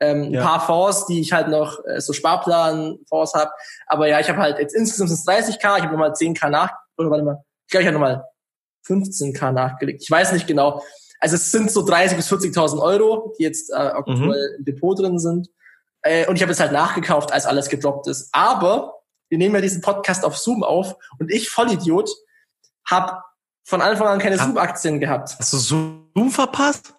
[0.00, 0.40] Ähm, ja.
[0.40, 3.50] Ein paar Fonds, die ich halt noch, äh, so Sparplan-Fonds habe.
[3.86, 6.72] Aber ja, ich habe halt jetzt insgesamt sind es 30k, ich habe nochmal 10k nach,
[6.96, 8.24] oder warte mal, ich glaube, ich habe nochmal
[8.86, 10.02] 15k nachgelegt.
[10.02, 10.82] Ich weiß nicht genau.
[11.20, 14.58] Also es sind so 30 bis 40.000 Euro, die jetzt äh, aktuell mhm.
[14.58, 15.48] im Depot drin sind.
[16.02, 18.28] Äh, und ich habe es halt nachgekauft, als alles gedroppt ist.
[18.32, 18.94] Aber
[19.28, 22.08] wir nehmen ja diesen Podcast auf Zoom auf und ich, Vollidiot,
[22.86, 23.20] habe
[23.64, 25.36] von Anfang an keine Zoom-Aktien gehabt.
[25.38, 26.94] Hast du Zoom verpasst?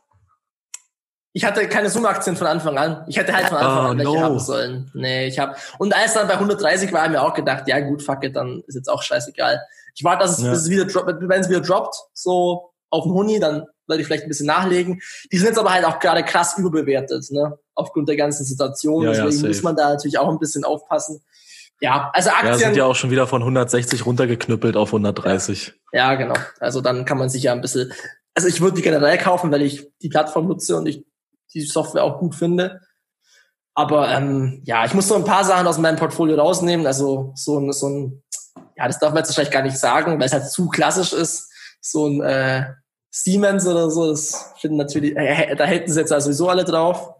[1.33, 3.05] Ich hatte keine Zoom-Aktien von Anfang an.
[3.07, 4.21] Ich hätte halt von Anfang oh, an welche no.
[4.21, 4.91] haben sollen.
[4.93, 8.01] Nee, ich habe und als dann bei 130 war, haben mir auch gedacht, ja gut,
[8.01, 9.61] fuck it, dann ist jetzt auch scheißegal.
[9.95, 10.51] Ich warte, dass es, ja.
[10.51, 14.23] bis es wieder wenn es wieder droppt, so auf dem Huni, dann werde ich vielleicht
[14.23, 15.01] ein bisschen nachlegen.
[15.31, 17.57] Die sind jetzt aber halt auch gerade krass überbewertet, ne?
[17.75, 19.03] Aufgrund der ganzen Situation.
[19.03, 21.23] Ja, Deswegen ja, muss man da natürlich auch ein bisschen aufpassen.
[21.81, 22.51] Ja, also Aktien.
[22.51, 25.73] Ja, sind ja auch schon wieder von 160 runtergeknüppelt auf 130.
[25.93, 26.35] Ja, genau.
[26.59, 27.93] Also dann kann man sich ja ein bisschen,
[28.33, 31.05] also ich würde die generell kaufen, weil ich die Plattform nutze und ich
[31.53, 32.81] die Software auch gut finde.
[33.73, 36.85] Aber ähm, ja, ich muss so ein paar Sachen aus meinem Portfolio rausnehmen.
[36.85, 38.23] Also so ein, so ein,
[38.75, 41.49] ja, das darf man jetzt wahrscheinlich gar nicht sagen, weil es halt zu klassisch ist.
[41.81, 42.65] So ein äh,
[43.09, 47.13] Siemens oder so, das finden natürlich, äh, da hätten sie jetzt also sowieso alle drauf.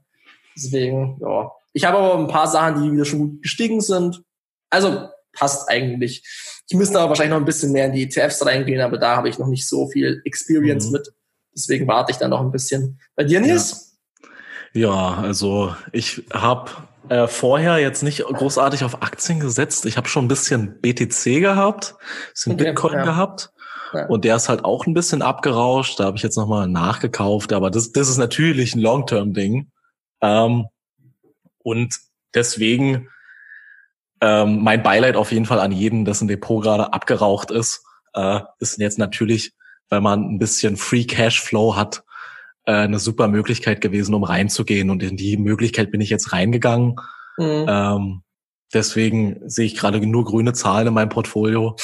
[0.56, 1.52] Deswegen, ja.
[1.74, 4.22] Ich habe aber ein paar Sachen, die wieder schon gut gestiegen sind.
[4.70, 6.24] Also passt eigentlich.
[6.68, 9.30] Ich müsste aber wahrscheinlich noch ein bisschen mehr in die ETFs reingehen, aber da habe
[9.30, 10.92] ich noch nicht so viel Experience mhm.
[10.94, 11.14] mit.
[11.56, 13.00] Deswegen warte ich da noch ein bisschen.
[13.16, 13.72] Bei dir, Nils?
[13.72, 13.89] Ja,
[14.74, 16.72] ja also ich habe
[17.10, 19.86] äh, vorher jetzt nicht großartig auf Aktien gesetzt.
[19.86, 21.96] Ich habe schon ein bisschen BTC gehabt,
[22.34, 23.04] bisschen okay, Bitcoin ja.
[23.04, 23.52] gehabt.
[23.94, 24.06] Ja.
[24.06, 26.00] Und der ist halt auch ein bisschen abgerauscht.
[26.00, 27.54] Da habe ich jetzt nochmal nachgekauft.
[27.54, 29.72] Aber das, das ist natürlich ein Long-Term-Ding.
[30.22, 30.68] Ähm,
[31.64, 31.96] und
[32.36, 33.10] deswegen
[34.22, 38.78] ähm, mein Beileid auf jeden Fall an jeden, dessen Depot gerade abgeraucht ist, äh, ist
[38.78, 39.54] jetzt natürlich,
[39.90, 42.04] wenn man ein bisschen Free Cashflow hat,
[42.70, 44.92] äh, eine super Möglichkeit gewesen, um reinzugehen.
[44.92, 46.98] Und in die Möglichkeit bin ich jetzt reingegangen.
[47.38, 47.66] Mhm.
[47.68, 48.22] Ähm,
[48.72, 51.76] deswegen sehe ich gerade nur grüne Zahlen in meinem Portfolio.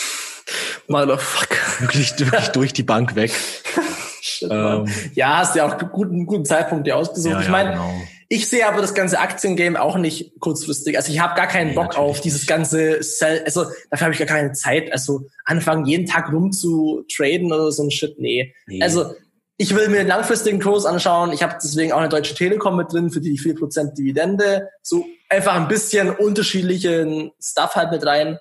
[0.88, 1.58] Motherfucker.
[1.80, 3.32] Wirklich, wirklich durch die Bank weg.
[4.22, 7.34] Shit, ähm, ja, hast ja auch guten, guten Zeitpunkt dir ausgesucht.
[7.34, 8.02] Ja, ich meine, ja, genau.
[8.30, 10.98] ich sehe aber das ganze Aktiengame auch nicht kurzfristig.
[10.98, 12.50] Also ich habe gar keinen nee, Bock auf dieses nicht.
[12.50, 14.92] ganze Sell, also dafür habe ich gar keine Zeit.
[14.92, 18.54] Also anfangen jeden Tag rumzutraden oder so ein Shit, nee.
[18.68, 18.82] nee.
[18.84, 19.16] Also
[19.58, 21.32] ich will mir den langfristigen Kurs anschauen.
[21.32, 24.70] Ich habe deswegen auch eine Deutsche Telekom mit drin für die 4% Dividende.
[24.82, 28.38] So einfach ein bisschen unterschiedlichen Stuff halt mit rein.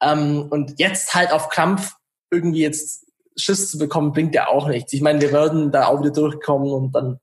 [0.00, 1.92] Ähm, und jetzt halt auf Krampf
[2.30, 4.92] irgendwie jetzt Schiss zu bekommen, bringt ja auch nichts.
[4.92, 7.20] Ich meine, wir würden da auch wieder durchkommen und dann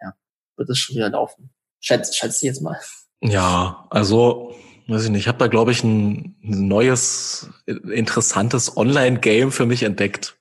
[0.00, 0.14] ja,
[0.56, 1.50] wird es schon wieder laufen.
[1.78, 2.78] Schätze, schätze jetzt mal.
[3.22, 4.54] Ja, also
[4.88, 10.36] weiß ich nicht, ich habe da glaube ich ein neues interessantes Online-Game für mich entdeckt,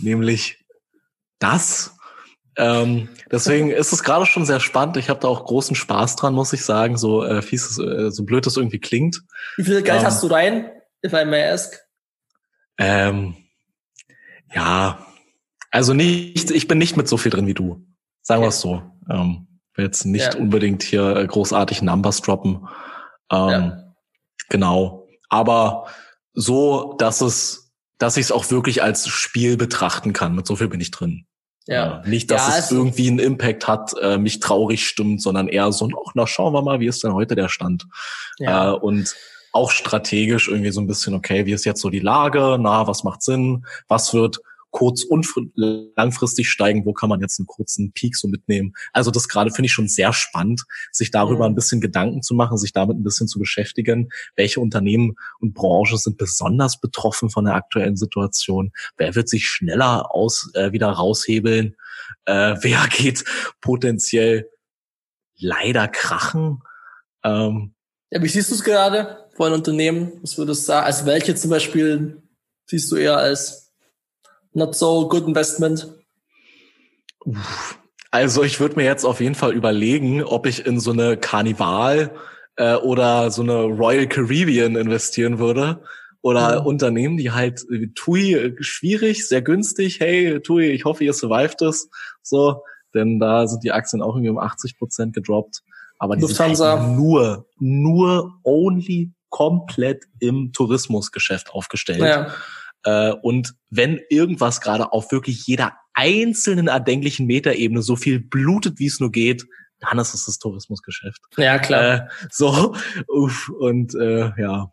[0.00, 0.59] nämlich
[1.40, 1.96] das.
[2.56, 4.96] Ähm, deswegen ist es gerade schon sehr spannend.
[4.96, 6.96] Ich habe da auch großen Spaß dran, muss ich sagen.
[6.96, 9.22] So äh, fies, äh, so blöd das irgendwie klingt.
[9.56, 10.70] Wie viel Geld ähm, hast du rein,
[11.04, 11.80] if I may ask?
[12.78, 13.36] Ähm,
[14.54, 15.04] ja,
[15.70, 17.84] also nicht, ich bin nicht mit so viel drin wie du.
[18.22, 18.82] Sagen wir es so.
[19.08, 20.40] Ähm, will jetzt nicht ja.
[20.40, 22.68] unbedingt hier äh, großartig Numbers droppen.
[23.30, 23.94] Ähm, ja.
[24.48, 25.08] Genau.
[25.28, 25.86] Aber
[26.32, 30.34] so, dass es, dass ich es auch wirklich als Spiel betrachten kann.
[30.34, 31.26] Mit so viel bin ich drin.
[31.66, 32.02] Ja.
[32.06, 35.70] Nicht, dass ja, es also, irgendwie einen Impact hat, äh, mich traurig stimmt, sondern eher
[35.72, 37.86] so, ach, na, schauen wir mal, wie ist denn heute der Stand?
[38.38, 38.72] Ja.
[38.72, 39.14] Äh, und
[39.52, 42.56] auch strategisch irgendwie so ein bisschen, okay, wie ist jetzt so die Lage?
[42.60, 43.66] Na, was macht Sinn?
[43.88, 44.40] Was wird
[44.70, 46.84] kurz- und langfristig steigen?
[46.84, 48.72] Wo kann man jetzt einen kurzen Peak so mitnehmen?
[48.92, 51.52] Also das gerade finde ich schon sehr spannend, sich darüber mhm.
[51.52, 54.10] ein bisschen Gedanken zu machen, sich damit ein bisschen zu beschäftigen.
[54.36, 58.72] Welche Unternehmen und Branchen sind besonders betroffen von der aktuellen Situation?
[58.96, 61.76] Wer wird sich schneller aus äh, wieder raushebeln?
[62.24, 63.24] Äh, wer geht
[63.60, 64.48] potenziell
[65.40, 66.62] leider krachen.
[67.24, 67.74] Ähm,
[68.10, 70.12] ja, wie siehst du es gerade vor ein Unternehmen?
[70.22, 70.86] Was würdest du sagen?
[70.86, 72.22] Also welche zum Beispiel
[72.66, 73.69] siehst du eher als
[74.52, 75.88] not so good investment?
[78.10, 82.12] Also ich würde mir jetzt auf jeden Fall überlegen, ob ich in so eine Karnival
[82.56, 85.82] äh, oder so eine Royal Caribbean investieren würde.
[86.22, 86.66] Oder mhm.
[86.66, 90.00] Unternehmen, die halt äh, TUI äh, schwierig, sehr günstig.
[90.00, 91.88] Hey, TUI, ich hoffe, ihr survived es.
[92.22, 92.62] So,
[92.94, 95.62] denn da sind die Aktien auch irgendwie um 80 Prozent gedroppt.
[95.98, 96.76] Aber die Lufthansa.
[96.76, 102.00] sind halt nur, nur only komplett im Tourismusgeschäft aufgestellt.
[102.00, 102.34] Ja.
[102.84, 108.86] Äh, und wenn irgendwas gerade auf wirklich jeder einzelnen erdenklichen Metaebene so viel blutet, wie
[108.86, 109.46] es nur geht,
[109.80, 111.20] dann ist es das Tourismusgeschäft.
[111.36, 111.94] Ja, klar.
[111.94, 112.74] Äh, so,
[113.08, 114.72] uff, und äh, ja.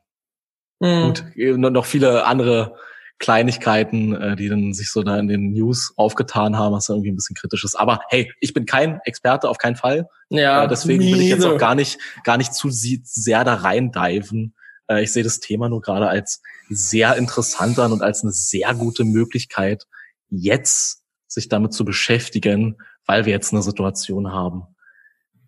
[0.79, 1.13] Mhm.
[1.35, 2.75] Gut, noch viele andere
[3.19, 7.15] Kleinigkeiten, äh, die dann sich so da in den News aufgetan haben, was irgendwie ein
[7.15, 7.75] bisschen kritisch ist.
[7.75, 10.07] Aber hey, ich bin kein Experte, auf keinen Fall.
[10.29, 13.91] Ja, äh, deswegen will ich jetzt auch gar nicht, gar nicht zu sehr da rein
[13.91, 14.53] diven.
[14.87, 18.73] Äh, ich sehe das Thema nur gerade als sehr interessant an und als eine sehr
[18.73, 19.85] gute Möglichkeit,
[20.29, 24.63] jetzt sich damit zu beschäftigen, weil wir jetzt eine Situation haben,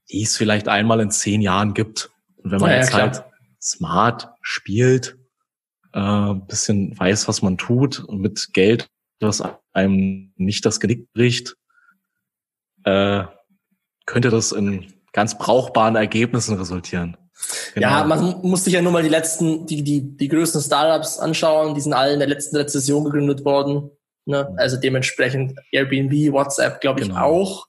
[0.10, 2.12] die es vielleicht einmal in zehn Jahren gibt.
[2.38, 3.24] Und wenn man ja, jetzt ja, halt
[3.62, 5.18] smart spielt,
[5.94, 11.56] äh, bisschen weiß, was man tut und mit Geld, das einem nicht das Genick bricht,
[12.84, 13.26] äh,
[14.06, 17.18] könnte das in ganz brauchbaren Ergebnissen resultieren.
[17.74, 17.88] Genau.
[17.88, 21.74] Ja, man muss sich ja nur mal die letzten, die, die, die größten Startups anschauen,
[21.76, 23.92] die sind alle in der letzten Rezession gegründet worden.
[24.26, 24.48] Ne?
[24.50, 24.60] Mhm.
[24.60, 27.22] Also dementsprechend Airbnb, WhatsApp, glaube ich, genau.
[27.22, 27.68] auch.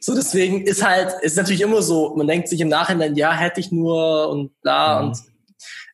[0.00, 3.60] So, deswegen ist halt, ist natürlich immer so, man denkt sich im Nachhinein, ja, hätte
[3.60, 5.08] ich nur und bla mhm.
[5.08, 5.18] und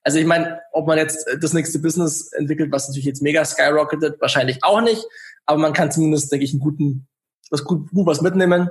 [0.05, 4.21] also ich meine, ob man jetzt das nächste Business entwickelt, was natürlich jetzt mega skyrocketet,
[4.21, 5.05] wahrscheinlich auch nicht,
[5.47, 7.09] aber man kann zumindest, denke ich, einen guten,
[7.51, 8.69] was gut, gut was mitnehmen.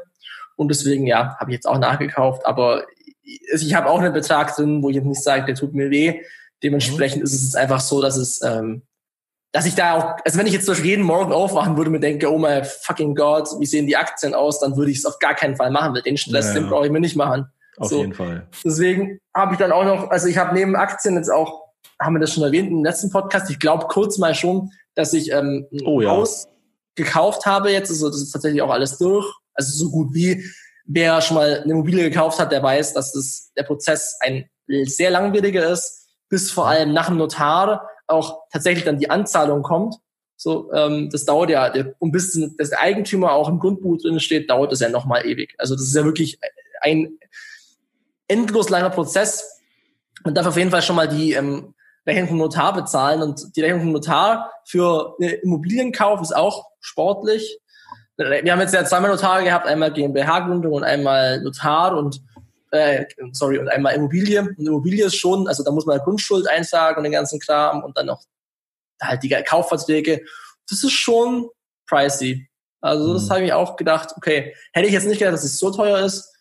[0.55, 2.85] Und deswegen, ja, habe ich jetzt auch nachgekauft, aber
[3.25, 6.21] ich habe auch einen Betrag drin, wo ich jetzt nicht sage, der tut mir weh.
[6.63, 7.25] Dementsprechend mhm.
[7.25, 8.83] ist es jetzt einfach so, dass es, ähm,
[9.51, 11.93] dass ich da auch, also wenn ich jetzt zum Beispiel jeden Morgen aufwachen würde und
[11.93, 15.05] mir denke, oh my fucking God, wie sehen die Aktien aus, dann würde ich es
[15.05, 16.59] auf gar keinen Fall machen, weil den Stress, ja, ja.
[16.59, 17.47] den brauche ich mir nicht machen.
[17.77, 17.99] Auf so.
[17.99, 18.47] jeden Fall.
[18.63, 21.65] Deswegen habe ich dann auch noch, also ich habe neben Aktien jetzt auch,
[21.99, 25.31] haben wir das schon erwähnt im letzten Podcast, ich glaube kurz mal schon, dass ich
[25.31, 26.09] ähm, ein oh, ja.
[26.09, 26.47] Haus
[26.95, 30.43] gekauft habe jetzt, also das ist tatsächlich auch alles durch, also so gut wie.
[30.85, 34.49] Wer schon mal eine Immobilie gekauft hat, der weiß, dass das, der Prozess ein
[34.85, 39.95] sehr langwieriger ist, bis vor allem nach dem Notar auch tatsächlich dann die Anzahlung kommt.
[40.37, 44.71] So, ähm, das dauert ja, und bis das Eigentümer auch im Grundbuch drin steht, dauert
[44.71, 45.55] das ja nochmal ewig.
[45.57, 46.39] Also das ist ja wirklich
[46.81, 47.17] ein
[48.27, 49.61] endlos langer Prozess.
[50.23, 51.73] Man darf auf jeden Fall schon mal die ähm,
[52.05, 57.59] Rechnung vom Notar bezahlen und die Rechnung vom Notar für Immobilienkauf ist auch sportlich.
[58.17, 62.21] Wir haben jetzt ja zweimal Notare gehabt, einmal GmbH-Gründung und einmal Notar und
[62.71, 64.41] äh, sorry, und einmal Immobilie.
[64.41, 67.97] Und Immobilie ist schon, also da muss man Grundschuld einsagen und den ganzen Kram und
[67.97, 68.23] dann noch
[69.01, 70.21] halt die Kaufverträge.
[70.69, 71.49] Das ist schon
[71.87, 72.47] pricey.
[72.81, 73.29] Also das mhm.
[73.31, 76.31] habe ich auch gedacht, okay, hätte ich jetzt nicht gedacht, dass es so teuer ist.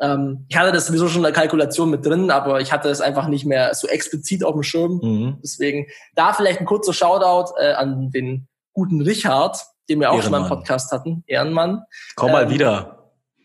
[0.00, 3.00] Ähm, ich hatte das sowieso schon in der Kalkulation mit drin, aber ich hatte es
[3.00, 5.00] einfach nicht mehr so explizit auf dem Schirm.
[5.02, 5.38] Mhm.
[5.42, 10.42] Deswegen da vielleicht ein kurzer Shoutout äh, an den guten Richard, den wir auch Ehrenmann.
[10.42, 11.24] schon mal im Podcast hatten.
[11.26, 11.82] Ehrenmann.
[12.16, 12.98] Komm mal ähm, wieder.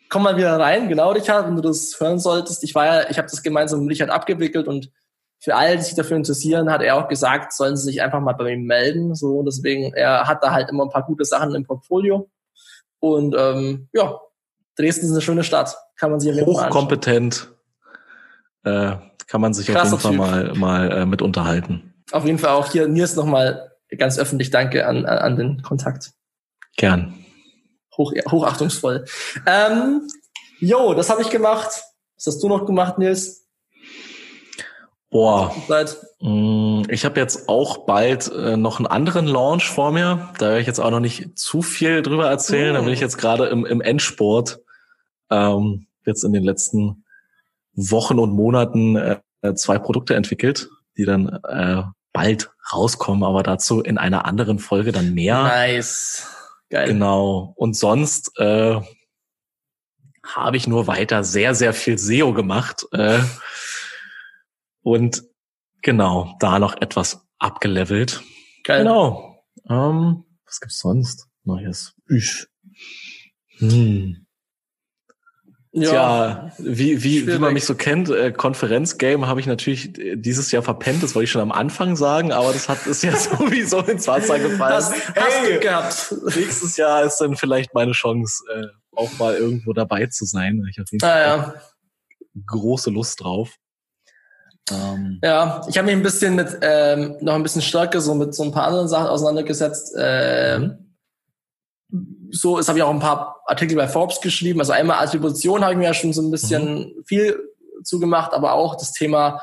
[0.10, 2.63] Komm mal wieder rein, genau, Richard, wenn du das hören solltest.
[2.63, 4.89] Ich war ja, ich habe das gemeinsam mit Richard abgewickelt und
[5.39, 8.34] für alle, die sich dafür interessieren, hat er auch gesagt, sollen sie sich einfach mal
[8.34, 9.13] bei ihm melden.
[9.15, 12.30] So, deswegen, er hat da halt immer ein paar gute Sachen im Portfolio.
[13.00, 14.19] Und ähm, ja,
[14.78, 15.76] Dresden ist eine schöne Stadt.
[15.97, 17.50] Kann man sich Hochkompetent.
[18.63, 18.95] Äh,
[19.28, 20.58] kann man sich Krasser auf jeden Fall typ.
[20.58, 21.93] mal, mal äh, mit unterhalten.
[22.12, 26.12] Auf jeden Fall auch hier Nils nochmal ganz öffentlich Danke an, an, an den Kontakt.
[26.78, 27.26] Gern.
[27.98, 29.06] Hoch, hochachtungsvoll.
[29.46, 30.08] Ähm,
[30.60, 31.84] jo, das habe ich gemacht.
[32.16, 33.48] Was hast du noch gemacht, Nils?
[35.10, 35.56] Boah,
[36.20, 40.34] mm, ich habe jetzt auch bald äh, noch einen anderen Launch vor mir.
[40.38, 42.74] Da werde ich jetzt auch noch nicht zu viel drüber erzählen.
[42.74, 44.60] Da bin ich jetzt gerade im, im Endsport
[45.30, 47.06] ähm, jetzt in den letzten
[47.74, 53.98] Wochen und Monaten äh, zwei Produkte entwickelt, die dann äh, bald rauskommen, aber dazu in
[53.98, 55.44] einer anderen Folge dann mehr.
[55.44, 56.37] Nice.
[56.69, 56.88] Geil.
[56.89, 57.53] Genau.
[57.56, 58.80] Und sonst äh,
[60.25, 62.86] habe ich nur weiter sehr, sehr viel SEO gemacht.
[62.91, 63.19] Äh,
[64.82, 65.23] und
[65.82, 68.21] genau, da noch etwas abgelevelt.
[68.63, 68.84] Geil.
[68.84, 69.43] Genau.
[69.69, 71.27] Ähm, was gibt's sonst?
[71.43, 71.93] Neues.
[72.10, 72.47] Üsch.
[73.58, 74.27] Hm.
[75.73, 80.15] Ja, Tja, wie, wie, wie man mich so kennt, äh, Konferenzgame habe ich natürlich äh,
[80.15, 83.15] dieses Jahr verpennt, das wollte ich schon am Anfang sagen, aber das hat ist ja
[83.15, 84.73] sowieso ins Wasser gefallen.
[84.73, 86.15] Das hey, du gehabt.
[86.36, 90.63] Nächstes Jahr ist dann vielleicht meine Chance, äh, auch mal irgendwo dabei zu sein.
[90.69, 91.53] Ich jeden ah, ja.
[92.45, 93.58] große Lust drauf.
[94.71, 98.34] Ähm, ja, ich habe mich ein bisschen mit ähm, noch ein bisschen stärker so mit
[98.34, 99.95] so ein paar anderen Sachen auseinandergesetzt.
[99.97, 100.87] Ähm, mhm.
[102.32, 104.60] So, es habe ich auch ein paar Artikel bei Forbes geschrieben.
[104.60, 107.04] Also einmal Attribution habe ich mir ja schon so ein bisschen mhm.
[107.06, 107.39] viel
[107.84, 109.41] zugemacht, aber auch das Thema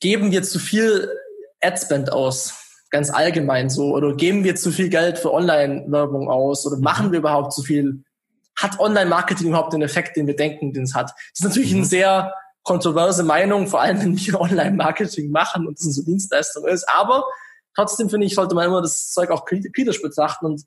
[0.00, 1.10] geben wir zu viel
[1.60, 2.54] Adspend aus,
[2.90, 7.12] ganz allgemein so, oder geben wir zu viel Geld für Online-Werbung aus, oder machen mhm.
[7.12, 8.04] wir überhaupt zu viel?
[8.56, 11.10] Hat Online-Marketing überhaupt den Effekt, den wir denken, den es hat?
[11.10, 11.80] Das ist natürlich mhm.
[11.80, 16.88] ein sehr kontroverse Meinung, vor allem wenn wir Online-Marketing machen und das unsere Dienstleistung ist.
[16.88, 17.24] Aber
[17.74, 20.46] trotzdem finde ich, sollte man immer das Zeug auch kritisch betrachten.
[20.46, 20.64] Und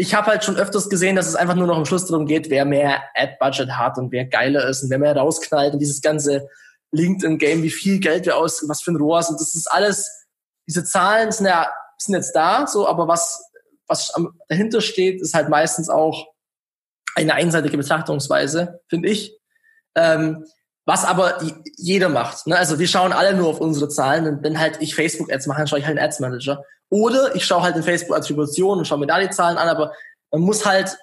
[0.00, 2.50] ich habe halt schon öfters gesehen, dass es einfach nur noch am Schluss darum geht,
[2.50, 6.48] wer mehr Ad-Budget hat und wer geiler ist und wer mehr rausknallt und dieses ganze
[6.92, 9.28] LinkedIn-Game, wie viel Geld wir aus, was für ein Rohr ist.
[9.28, 10.26] Und das ist alles,
[10.68, 13.44] diese Zahlen sind ja sind jetzt da, so, aber was,
[13.88, 14.12] was
[14.48, 16.28] dahinter steht, ist halt meistens auch
[17.16, 19.36] eine einseitige Betrachtungsweise, finde ich.
[19.96, 20.44] Ähm,
[20.84, 21.42] was aber
[21.76, 22.46] jeder macht.
[22.46, 22.56] Ne?
[22.56, 25.66] Also wir schauen alle nur auf unsere Zahlen und wenn halt ich Facebook-Ads mache, dann
[25.66, 26.64] schaue ich halt einen Ads-Manager.
[26.90, 29.92] Oder ich schaue halt in Facebook-Attribution und schaue mir da die Zahlen an, aber
[30.30, 30.96] man muss halt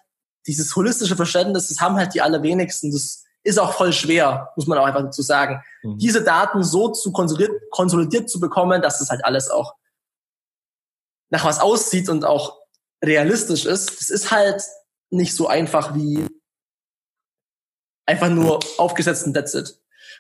[0.48, 2.91] dieses holistische Verständnis, das haben halt die allerwenigsten.
[2.91, 5.63] Das ist auch voll schwer, muss man auch einfach dazu sagen.
[5.84, 5.98] Mhm.
[5.98, 9.76] Diese Daten so zu konsolidiert, konsolidiert zu bekommen, dass das halt alles auch
[11.30, 12.58] nach was aussieht und auch
[13.04, 14.63] realistisch ist, das ist halt
[15.10, 16.26] nicht so einfach wie
[18.06, 19.80] einfach nur aufgesetzten That's it.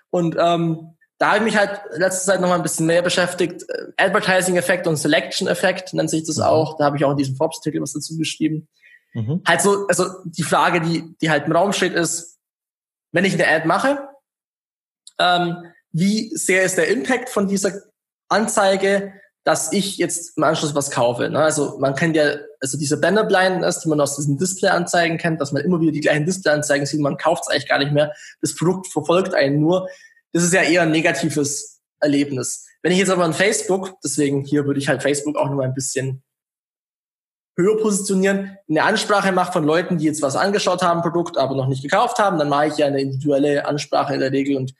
[0.09, 3.63] Und ähm, da habe ich mich halt letzte Zeit noch mal ein bisschen mehr beschäftigt.
[3.69, 6.43] Äh, Advertising-Effekt und Selection-Effekt nennt sich das mhm.
[6.43, 6.77] auch.
[6.77, 8.67] Da habe ich auch in diesem Forbes-Artikel was dazu geschrieben.
[9.13, 9.41] Mhm.
[9.47, 12.37] Halt so, also die Frage, die, die halt im Raum steht, ist,
[13.11, 14.09] wenn ich eine Ad mache,
[15.19, 17.71] ähm, wie sehr ist der Impact von dieser
[18.27, 19.13] Anzeige
[19.45, 21.29] dass ich jetzt im Anschluss was kaufe.
[21.29, 21.39] Ne?
[21.39, 25.61] Also man kennt ja, also diese Banner-Blindness, die man aus diesen Display-Anzeigen kennt, dass man
[25.61, 28.11] immer wieder die gleichen Display-Anzeigen sieht, man kauft es eigentlich gar nicht mehr.
[28.41, 29.87] Das Produkt verfolgt einen nur.
[30.35, 32.67] Das ist ja eher ein negatives Erlebnis.
[32.81, 35.63] Wenn ich jetzt aber an Facebook, deswegen hier würde ich halt Facebook auch noch mal
[35.63, 36.23] ein bisschen
[37.57, 41.69] höher positionieren, eine Ansprache mache von Leuten, die jetzt was angeschaut haben, Produkt, aber noch
[41.69, 44.73] nicht gekauft haben, dann mache ich ja eine individuelle Ansprache in der Regel und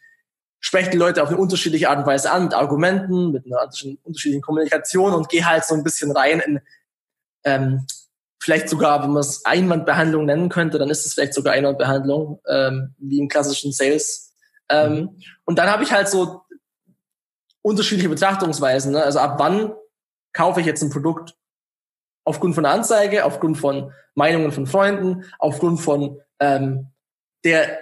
[0.60, 3.62] spreche die Leute auf eine unterschiedliche Art und Weise an, mit Argumenten, mit einer
[4.04, 6.60] unterschiedlichen Kommunikation und gehe halt so ein bisschen rein in
[7.46, 7.88] ähm,
[8.41, 12.94] vielleicht sogar, wenn man es Einwandbehandlung nennen könnte, dann ist es vielleicht sogar Einwandbehandlung, ähm,
[12.98, 14.24] wie im klassischen Sales.
[14.69, 15.19] Ähm, mhm.
[15.45, 16.41] Und dann habe ich halt so
[17.62, 18.91] unterschiedliche Betrachtungsweisen.
[18.93, 19.04] Ne?
[19.04, 19.73] Also ab wann
[20.34, 21.36] kaufe ich jetzt ein Produkt?
[22.23, 26.91] Aufgrund von einer Anzeige, aufgrund von Meinungen von Freunden, aufgrund von ähm,
[27.43, 27.80] der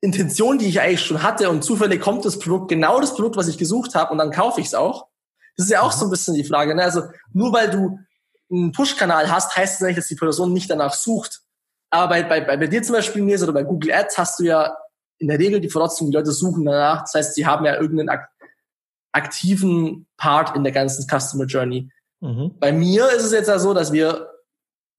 [0.00, 3.48] Intention, die ich eigentlich schon hatte und zufällig kommt das Produkt, genau das Produkt, was
[3.48, 5.08] ich gesucht habe und dann kaufe ich es auch.
[5.56, 6.74] Das ist ja auch so ein bisschen die Frage.
[6.74, 6.82] Ne?
[6.82, 7.98] Also nur weil du
[8.50, 11.40] einen Push-Kanal hast, heißt das nicht, dass die Person nicht danach sucht.
[11.90, 14.76] Aber bei, bei, bei dir zum Beispiel, Nils, oder bei Google Ads hast du ja
[15.20, 17.02] in der Regel die Voraussetzung, die Leute suchen danach.
[17.02, 18.28] Das heißt, sie haben ja irgendeinen ak
[19.12, 21.90] aktiven Part in der ganzen Customer Journey.
[22.20, 22.54] Mhm.
[22.60, 24.30] Bei mir ist es jetzt ja so, dass wir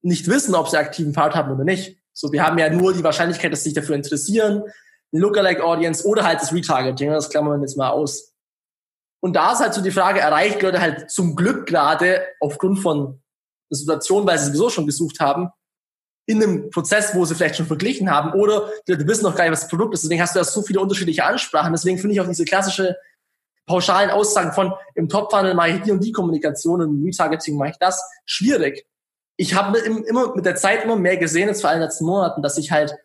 [0.02, 1.98] nicht wissen, ob sie aktiven Part haben oder nicht.
[2.12, 4.64] So, wir haben ja nur die Wahrscheinlichkeit, dass sie sich dafür interessieren,
[5.12, 8.34] Lookalike Audience oder halt das Retargeting, das klammern wir jetzt mal aus.
[9.20, 13.22] Und da ist halt so die Frage, erreicht Leute halt zum Glück gerade aufgrund von
[13.70, 15.48] der Situation, weil sie sowieso schon gesucht haben,
[16.26, 19.44] in einem Prozess, wo sie vielleicht schon verglichen haben, oder die Leute wissen noch gar
[19.44, 20.04] nicht, was das Produkt ist.
[20.04, 21.72] Deswegen hast du ja so viele unterschiedliche Ansprachen.
[21.72, 22.96] Deswegen finde ich auch diese klassische
[23.66, 27.78] pauschalen Aussagen von im Top-Funnel mache ich die und die Kommunikation im Retargeting mache ich
[27.78, 28.86] das, schwierig.
[29.36, 32.04] Ich habe immer mit der Zeit immer mehr gesehen, jetzt vor allem in den letzten
[32.04, 32.96] Monaten, dass ich halt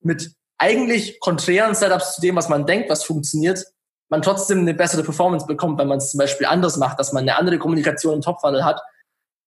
[0.00, 3.64] mit eigentlich konträren Setups zu dem, was man denkt, was funktioniert,
[4.08, 7.22] man trotzdem eine bessere Performance bekommt, wenn man es zum Beispiel anders macht, dass man
[7.22, 8.80] eine andere Kommunikation im Top-Funnel hat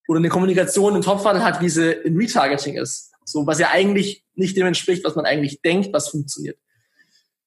[0.07, 3.13] oder eine Kommunikation im Top-Funnel hat, wie sie im Retargeting ist.
[3.27, 6.57] So, was ja eigentlich nicht dem entspricht, was man eigentlich denkt, was funktioniert.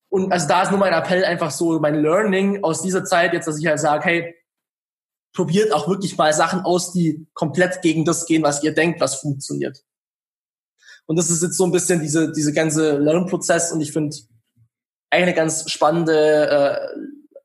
[0.08, 3.46] Und also da ist nur mein Appell einfach so, mein Learning aus dieser Zeit jetzt,
[3.46, 4.34] dass ich halt sage, hey,
[5.32, 9.16] probiert auch wirklich mal Sachen aus, die komplett gegen das gehen, was ihr denkt, was
[9.16, 9.84] funktioniert.
[11.06, 14.16] Und das ist jetzt so ein bisschen diese, diese ganze Lernprozess und ich finde
[15.10, 16.88] eine ganz spannende äh,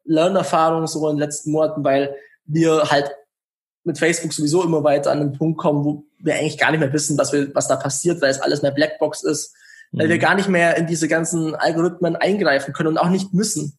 [0.03, 2.15] Lernerfahrung so in den letzten Monaten, weil
[2.45, 3.11] wir halt
[3.83, 6.93] mit Facebook sowieso immer weiter an den Punkt kommen, wo wir eigentlich gar nicht mehr
[6.93, 9.55] wissen, was, wir, was da passiert, weil es alles mehr Blackbox ist,
[9.91, 9.99] mhm.
[9.99, 10.21] weil wir mhm.
[10.21, 13.77] gar nicht mehr in diese ganzen Algorithmen eingreifen können und auch nicht müssen.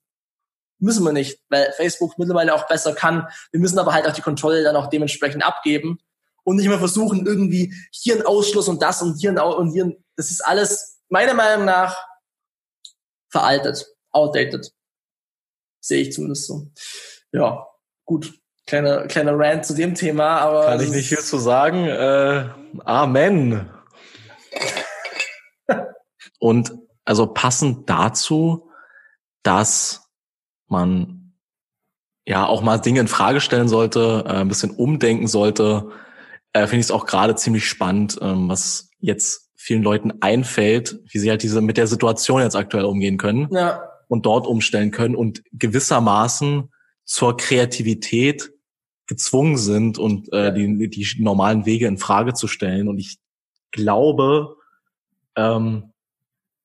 [0.78, 3.26] Müssen wir nicht, weil Facebook mittlerweile auch besser kann.
[3.50, 5.98] Wir müssen aber halt auch die Kontrolle dann auch dementsprechend abgeben
[6.44, 9.86] und nicht mehr versuchen, irgendwie hier ein Ausschluss und das und hier ein, und hier
[9.86, 11.96] ein, das ist alles meiner Meinung nach
[13.30, 14.70] veraltet, outdated.
[15.80, 16.70] Sehe ich zumindest so.
[17.32, 17.66] Ja,
[18.04, 18.38] gut.
[18.66, 20.66] Kleiner, kleiner Rant zu dem Thema, aber.
[20.66, 21.86] Kann ich nicht viel zu sagen.
[21.86, 22.48] Äh,
[22.84, 23.70] Amen.
[26.40, 26.72] und
[27.04, 28.68] also passend dazu,
[29.42, 30.10] dass
[30.66, 31.34] man
[32.26, 35.90] ja auch mal Dinge in Frage stellen sollte, äh, ein bisschen umdenken sollte,
[36.52, 41.18] äh, finde ich es auch gerade ziemlich spannend, ähm, was jetzt vielen Leuten einfällt, wie
[41.18, 43.82] sie halt diese mit der Situation jetzt aktuell umgehen können Ja.
[44.08, 46.72] und dort umstellen können und gewissermaßen
[47.04, 48.52] zur Kreativität
[49.06, 52.88] gezwungen sind und äh, die, die normalen Wege in Frage zu stellen.
[52.88, 53.18] Und ich
[53.70, 54.56] glaube,
[55.36, 55.92] ähm,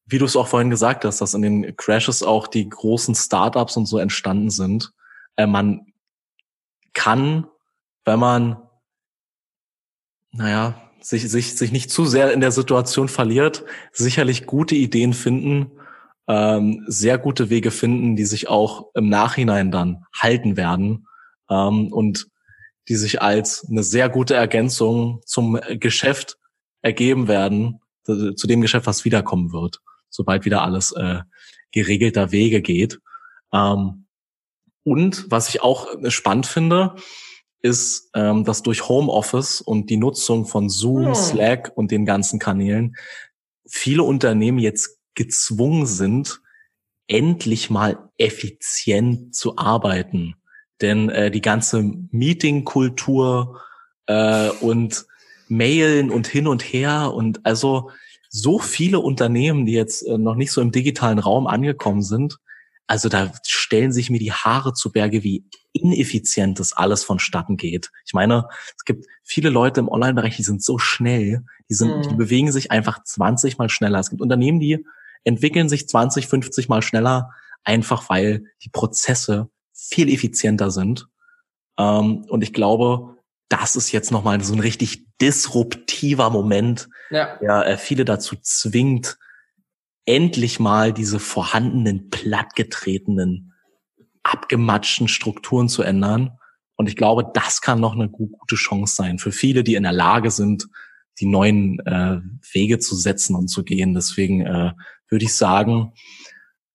[0.06, 3.78] wie du es auch vorhin gesagt hast, dass in den Crashes auch die großen Startups
[3.78, 4.92] und so entstanden sind.
[5.38, 5.86] Äh, man
[6.94, 7.48] kann,
[8.06, 8.58] wenn man,
[10.32, 15.72] naja, sich, sich, sich nicht zu sehr in der Situation verliert, sicherlich gute Ideen finden,
[16.28, 21.08] ähm, sehr gute Wege finden, die sich auch im Nachhinein dann halten werden
[21.50, 22.31] ähm, und
[22.88, 26.38] die sich als eine sehr gute Ergänzung zum Geschäft
[26.82, 31.20] ergeben werden, zu dem Geschäft, was wiederkommen wird, sobald wieder alles äh,
[31.72, 33.00] geregelter Wege geht.
[33.54, 34.08] Ähm,
[34.84, 36.96] und was ich auch spannend finde,
[37.62, 41.16] ist, ähm, dass durch Homeoffice und die Nutzung von Zoom, Hm.
[41.16, 42.96] Slack und den ganzen Kanälen
[43.68, 46.42] viele Unternehmen jetzt gezwungen sind,
[47.08, 50.36] endlich mal effizient zu arbeiten.
[50.82, 53.62] Denn äh, die ganze Meetingkultur
[54.08, 55.06] äh, und
[55.48, 57.92] Mailen und hin und her und also
[58.30, 62.38] so viele Unternehmen, die jetzt äh, noch nicht so im digitalen Raum angekommen sind,
[62.88, 67.90] also da stellen sich mir die Haare zu Berge, wie ineffizient das alles vonstatten geht.
[68.06, 72.10] Ich meine, es gibt viele Leute im Online-Bereich, die sind so schnell, die sind, Mhm.
[72.10, 74.00] die bewegen sich einfach 20 mal schneller.
[74.00, 74.86] Es gibt Unternehmen, die
[75.24, 77.32] entwickeln sich 20, 50 mal schneller,
[77.64, 79.50] einfach weil die Prozesse
[79.90, 81.08] viel effizienter sind.
[81.78, 83.18] Ähm, und ich glaube,
[83.50, 87.38] das ist jetzt nochmal so ein richtig disruptiver Moment, Ja.
[87.38, 89.18] der äh, viele dazu zwingt,
[90.06, 93.54] endlich mal diese vorhandenen, plattgetretenen,
[94.24, 96.38] abgematschten Strukturen zu ändern.
[96.76, 99.84] Und ich glaube, das kann noch eine gu- gute Chance sein für viele, die in
[99.84, 100.68] der Lage sind,
[101.20, 102.20] die neuen äh,
[102.54, 103.94] Wege zu setzen und zu gehen.
[103.94, 104.72] Deswegen äh,
[105.10, 105.94] würde ich sagen,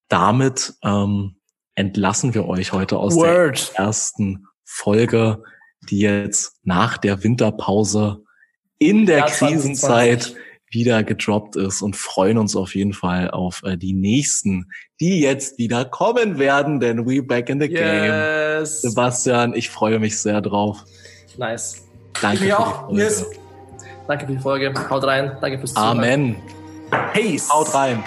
[0.08, 1.35] damit ähm,
[1.76, 3.72] entlassen wir euch heute aus der Word.
[3.76, 5.42] ersten Folge,
[5.88, 8.22] die jetzt nach der Winterpause
[8.78, 10.36] in der Ja, Krisenzeit 2020.
[10.70, 14.70] wieder gedroppt ist und freuen uns auf jeden Fall auf äh, die nächsten,
[15.00, 18.04] die jetzt wieder kommen werden, denn we back in the game.
[18.60, 18.82] Yes.
[18.82, 20.84] Sebastian, ich freue mich sehr drauf.
[21.38, 21.84] Nice.
[22.20, 22.88] Danke Ich für auch.
[22.88, 23.02] die Folge.
[23.02, 23.26] Yes.
[24.08, 24.74] Danke für die Folge.
[24.90, 25.36] Haut rein.
[25.40, 25.98] Danke fürs Zuhören.
[25.98, 26.36] Amen.
[27.12, 27.48] Peace.
[27.52, 28.02] Haut rein.